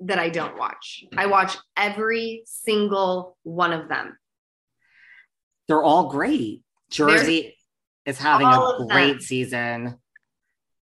[0.00, 1.04] that I don't watch.
[1.16, 1.30] I mm-hmm.
[1.30, 4.16] watch every single one of them.
[5.68, 6.62] They're all great.
[6.90, 7.56] Jersey
[8.04, 9.98] There's is having a great season.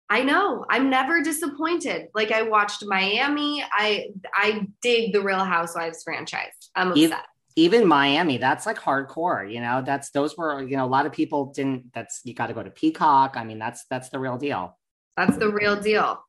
[0.08, 0.64] I know.
[0.68, 2.08] I'm never disappointed.
[2.14, 3.62] Like I watched Miami.
[3.70, 6.52] I I dig the Real Housewives franchise.
[6.74, 7.04] I'm upset.
[7.04, 7.18] Even,
[7.56, 9.82] even Miami, that's like hardcore, you know.
[9.84, 12.62] That's those were, you know, a lot of people didn't that's you got to go
[12.62, 13.36] to Peacock.
[13.36, 14.76] I mean, that's that's the real deal.
[15.16, 16.24] That's the real deal.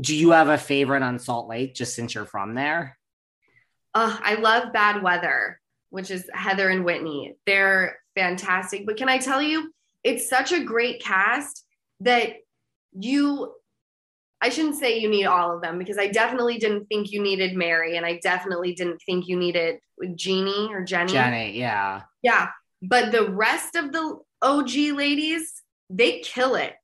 [0.00, 2.98] Do you have a favorite on Salt Lake just since you're from there?
[3.94, 5.60] Uh, I love Bad Weather,
[5.90, 7.34] which is Heather and Whitney.
[7.46, 8.86] They're fantastic.
[8.86, 9.72] But can I tell you,
[10.04, 11.64] it's such a great cast
[12.00, 12.34] that
[12.92, 13.52] you
[14.42, 17.54] I shouldn't say you need all of them because I definitely didn't think you needed
[17.54, 19.80] Mary and I definitely didn't think you needed
[20.14, 21.12] Jeannie or Jenny.
[21.12, 22.02] Jenny, yeah.
[22.22, 22.48] Yeah.
[22.80, 26.74] But the rest of the OG ladies, they kill it.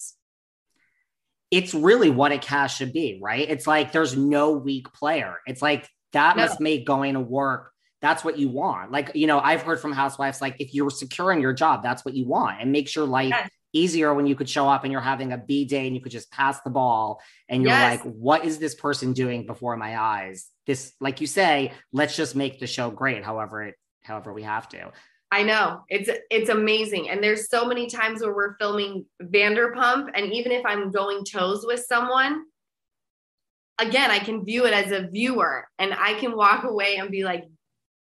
[1.50, 3.48] It's really what a cast should be, right?
[3.48, 5.38] It's like there's no weak player.
[5.46, 6.44] It's like that no.
[6.44, 7.70] must make going to work.
[8.02, 8.92] That's what you want.
[8.92, 12.14] Like, you know, I've heard from housewives, like if you're securing your job, that's what
[12.14, 15.00] you want and makes your life yes easier when you could show up and you're
[15.00, 18.02] having a B day and you could just pass the ball and you're yes.
[18.04, 20.48] like, what is this person doing before my eyes?
[20.66, 24.68] This, like you say, let's just make the show great, however it, however we have
[24.70, 24.92] to.
[25.36, 25.82] I know.
[25.90, 30.64] It's it's amazing, and there's so many times where we're filming Vanderpump, and even if
[30.64, 32.44] I'm going toes with someone,
[33.78, 37.22] again, I can view it as a viewer, and I can walk away and be
[37.22, 37.44] like,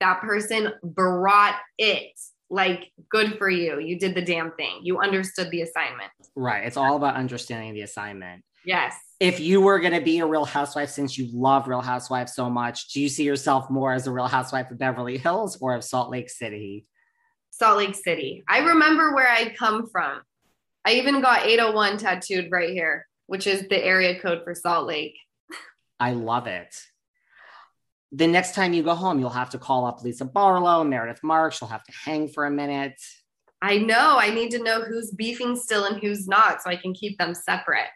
[0.01, 2.13] that person brought it.
[2.51, 3.81] Like good for you.
[3.81, 4.81] You did the damn thing.
[4.83, 6.13] You understood the assignment.
[6.37, 6.65] Right.
[6.67, 8.45] It's all about understanding the assignment.
[8.65, 8.95] Yes.
[9.19, 12.49] If you were going to be a real housewife since you love real housewives so
[12.49, 15.83] much do you see yourself more as a real housewife of beverly hills or of
[15.83, 16.87] salt lake city
[17.59, 20.21] salt lake city i remember where i come from
[20.85, 25.17] i even got 801 tattooed right here which is the area code for salt lake
[25.99, 26.75] i love it
[28.13, 31.61] the next time you go home, you'll have to call up Lisa Barlow, Meredith Marks.
[31.61, 32.99] You'll have to hang for a minute.
[33.61, 34.17] I know.
[34.19, 37.35] I need to know who's beefing still and who's not so I can keep them
[37.35, 37.89] separate.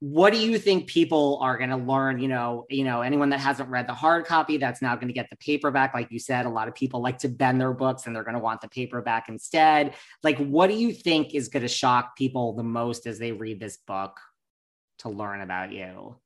[0.00, 2.20] What do you think people are going to learn?
[2.20, 5.14] You know, you know, anyone that hasn't read the hard copy that's now going to
[5.14, 5.92] get the paperback.
[5.92, 8.34] Like you said, a lot of people like to bend their books and they're going
[8.34, 9.94] to want the paperback instead.
[10.22, 13.60] Like, what do you think is going to shock people the most as they read
[13.60, 14.18] this book
[15.00, 16.16] to learn about you?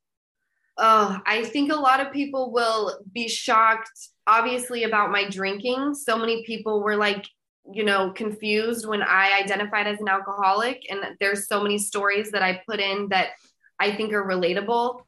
[0.77, 3.91] Oh, I think a lot of people will be shocked,
[4.25, 5.95] obviously, about my drinking.
[5.95, 7.25] So many people were like,
[7.73, 10.85] you know, confused when I identified as an alcoholic.
[10.89, 13.29] And there's so many stories that I put in that
[13.79, 15.01] I think are relatable.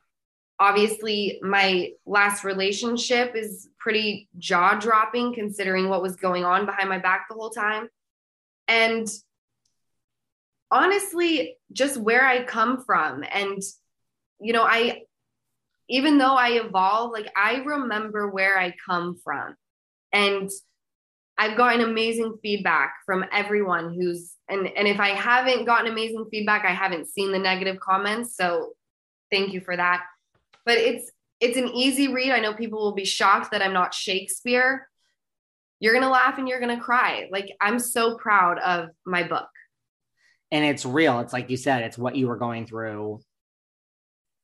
[0.60, 6.98] Obviously, my last relationship is pretty jaw dropping considering what was going on behind my
[6.98, 7.90] back the whole time.
[8.68, 9.08] And
[10.72, 13.24] honestly, just where I come from.
[13.32, 13.62] And,
[14.40, 15.04] you know, I,
[15.90, 19.56] even though I evolve, like I remember where I come from.
[20.12, 20.50] And
[21.38, 26.66] I've gotten amazing feedback from everyone who's and and if I haven't gotten amazing feedback,
[26.66, 28.36] I haven't seen the negative comments.
[28.36, 28.74] So
[29.32, 30.04] thank you for that.
[30.66, 32.32] But it's it's an easy read.
[32.32, 34.88] I know people will be shocked that I'm not Shakespeare.
[35.80, 37.28] You're gonna laugh and you're gonna cry.
[37.32, 39.50] Like I'm so proud of my book.
[40.52, 41.20] And it's real.
[41.20, 43.20] It's like you said, it's what you were going through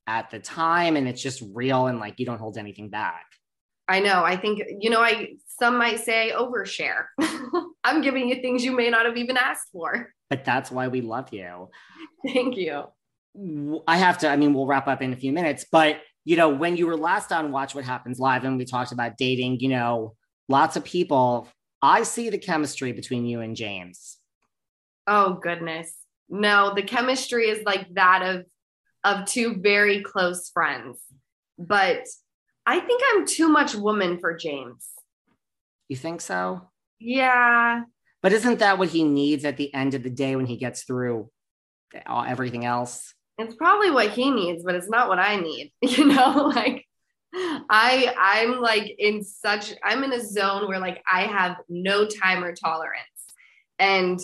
[0.06, 3.26] at the time, and it's just real and like you don't hold anything back.
[3.88, 4.24] I know.
[4.24, 7.06] I think, you know, I some might say overshare.
[7.84, 10.14] I'm giving you things you may not have even asked for.
[10.30, 11.70] But that's why we love you.
[12.26, 12.84] Thank you.
[13.88, 16.50] I have to, I mean, we'll wrap up in a few minutes, but you know,
[16.50, 19.70] when you were last on Watch What Happens Live and we talked about dating, you
[19.70, 20.16] know,
[20.48, 21.50] lots of people,
[21.82, 24.18] I see the chemistry between you and James.
[25.06, 25.94] Oh goodness.
[26.30, 28.46] No, the chemistry is like that of
[29.04, 31.00] of two very close friends.
[31.60, 32.06] But
[32.66, 34.88] I think I'm too much woman for James.
[35.88, 36.70] You think so?
[37.00, 37.82] Yeah.
[38.22, 40.84] But isn't that what he needs at the end of the day when he gets
[40.84, 41.30] through
[42.08, 43.14] everything else?
[43.38, 45.72] It's probably what he needs, but it's not what I need.
[45.82, 46.86] You know, like
[47.36, 52.54] I I'm like in such I'm in a zone where like I have no timer
[52.54, 53.04] tolerance.
[53.80, 54.20] And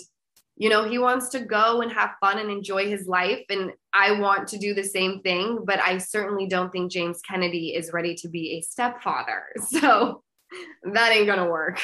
[0.55, 3.43] you know, he wants to go and have fun and enjoy his life.
[3.49, 7.76] And I want to do the same thing, but I certainly don't think James Kennedy
[7.76, 9.43] is ready to be a stepfather.
[9.62, 10.24] So
[10.93, 11.82] that ain't going to work.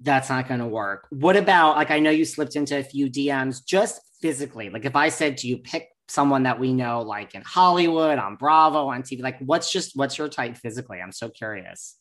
[0.00, 1.06] That's not going to work.
[1.10, 4.68] What about, like, I know you slipped into a few DMs just physically.
[4.68, 8.36] Like, if I said to you, pick someone that we know, like in Hollywood, on
[8.36, 11.00] Bravo, on TV, like, what's just, what's your type physically?
[11.00, 11.96] I'm so curious.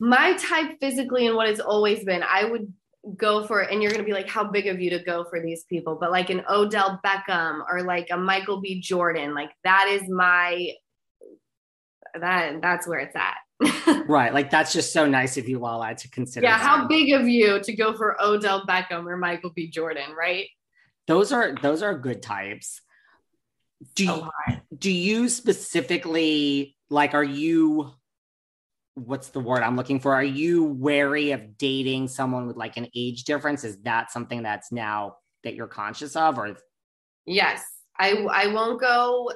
[0.00, 2.72] My type physically and what it's always been, I would
[3.16, 5.24] go for it and you're going to be like how big of you to go
[5.30, 9.50] for these people but like an odell beckham or like a michael b jordan like
[9.62, 10.72] that is my
[12.20, 13.36] that that's where it's at
[14.06, 16.64] right like that's just so nice of you lala to consider yeah that.
[16.64, 20.46] how big of you to go for odell beckham or michael b jordan right
[21.06, 22.82] those are those are good types
[23.94, 27.90] do oh you, do you specifically like are you
[28.96, 30.14] what's the word I'm looking for?
[30.14, 33.62] Are you wary of dating someone with like an age difference?
[33.62, 36.56] Is that something that's now that you're conscious of or
[37.26, 37.64] Yes.
[37.98, 39.30] I I won't go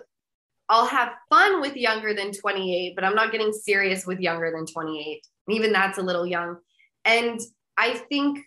[0.70, 4.66] I'll have fun with younger than 28, but I'm not getting serious with younger than
[4.66, 5.20] 28.
[5.48, 6.58] Even that's a little young.
[7.04, 7.40] And
[7.76, 8.38] I think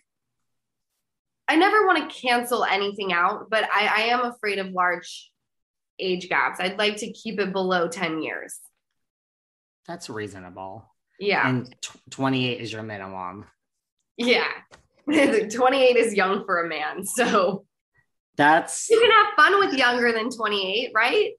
[1.46, 5.30] I never want to cancel anything out, but I, I am afraid of large
[5.98, 6.60] age gaps.
[6.60, 8.58] I'd like to keep it below 10 years.
[9.86, 10.90] That's reasonable.
[11.20, 11.46] Yeah.
[11.46, 13.44] And t- 28 is your minimum.
[14.16, 14.48] Yeah.
[15.06, 17.04] 28 is young for a man.
[17.04, 17.66] So
[18.36, 21.32] that's you can have fun with younger than 28, right?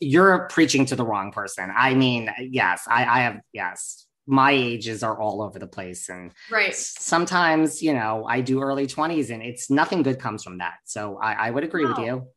[0.00, 1.72] You're preaching to the wrong person.
[1.74, 6.08] I mean, yes, I, I have, yes, my ages are all over the place.
[6.08, 6.74] And right.
[6.74, 10.74] sometimes, you know, I do early 20s and it's nothing good comes from that.
[10.84, 11.88] So I, I would agree no.
[11.90, 12.28] with you.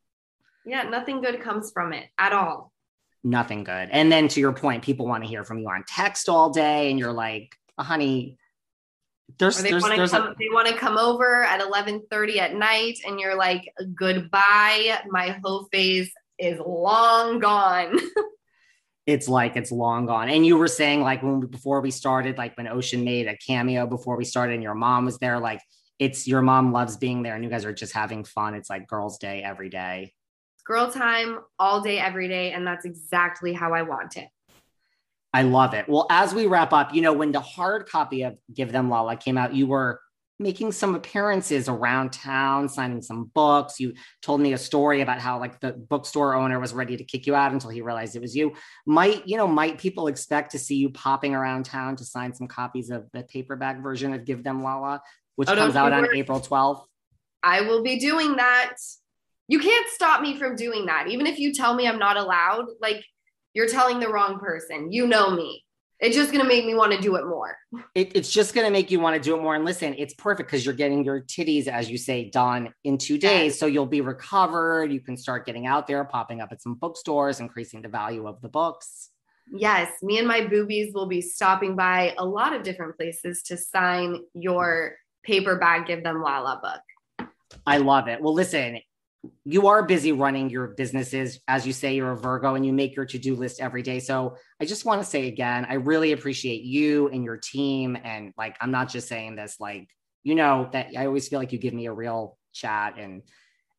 [0.66, 2.74] Yeah, nothing good comes from it at all
[3.24, 3.90] nothing good.
[3.92, 6.90] And then to your point, people want to hear from you on text all day,
[6.90, 8.38] and you're like, honey,
[9.40, 13.00] there's, they want to come, a- they want to come over at 11:30 at night,
[13.06, 18.00] and you're like, goodbye, my whole phase is long gone.
[19.06, 20.30] it's like it's long gone.
[20.30, 23.88] And you were saying like when before we started, like when Ocean made a cameo
[23.88, 25.62] before we started, and your mom was there, like
[26.00, 28.56] it's your mom loves being there, and you guys are just having fun.
[28.56, 30.14] It's like girls' day every day
[30.66, 32.52] girl time all day, every day.
[32.52, 34.30] And that's exactly how I want it.
[35.34, 35.90] I love it.
[35.90, 39.18] Well, as we wrap up, you know, when the hard copy of Give Them Lala
[39.18, 40.00] came out, you were
[40.40, 43.80] making some appearances around town, signing some books.
[43.80, 47.28] You told me a story about how like the bookstore owner was ready to kick
[47.28, 48.54] you out until he realized it was you.
[48.86, 52.48] Might, you know, might people expect to see you popping around town to sign some
[52.48, 55.02] copies of the paperback version of Give Them Lala
[55.36, 56.20] which Oh, comes out on worry.
[56.20, 56.86] April 12th.
[57.42, 58.76] I will be doing that.
[59.48, 61.08] You can't stop me from doing that.
[61.10, 63.04] Even if you tell me I'm not allowed, like
[63.54, 64.92] you're telling the wrong person.
[64.92, 65.63] You know me.
[66.00, 67.56] It's just going to make me want to do it more.
[67.96, 69.56] It, it's just going to make you want to do it more.
[69.56, 73.18] And listen, it's perfect because you're getting your titties, as you say, done in two
[73.18, 73.58] days.
[73.58, 74.92] So you'll be recovered.
[74.92, 78.42] You can start getting out there, popping up at some bookstores, increasing the value of
[78.42, 79.12] the books.
[79.52, 83.58] Yes, me and my boobies will be stopping by a lot of different places to
[83.58, 87.30] sign your paperback Give Them Lala book.
[87.66, 88.22] I love it.
[88.22, 88.80] Well, listen,
[89.46, 91.40] you are busy running your businesses.
[91.48, 94.00] As you say, you're a Virgo and you make your to do list every day.
[94.00, 97.98] So I just want to say again, I really appreciate you and your team.
[98.04, 99.90] And like, I'm not just saying this, like,
[100.24, 102.98] you know, that I always feel like you give me a real chat.
[102.98, 103.22] And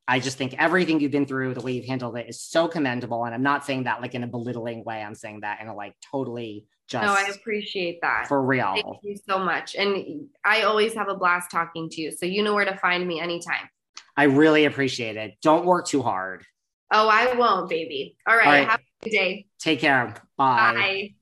[0.08, 3.24] I just think everything you've been through, the way you've handled it is so commendable.
[3.24, 5.02] And I'm not saying that like in a belittling way.
[5.02, 8.26] I'm saying that in a like totally just No, I appreciate that.
[8.28, 8.74] for real.
[8.74, 9.74] Thank you so much.
[9.74, 12.12] And I always have a blast talking to you.
[12.12, 13.68] So you know where to find me anytime.
[14.16, 15.36] I really appreciate it.
[15.42, 16.44] Don't work too hard.
[16.92, 18.16] Oh, I won't, baby.
[18.28, 18.46] All right.
[18.46, 18.68] All right.
[18.68, 19.46] Have a good day.
[19.58, 20.14] Take care.
[20.36, 20.74] Bye.
[20.74, 21.14] Bye.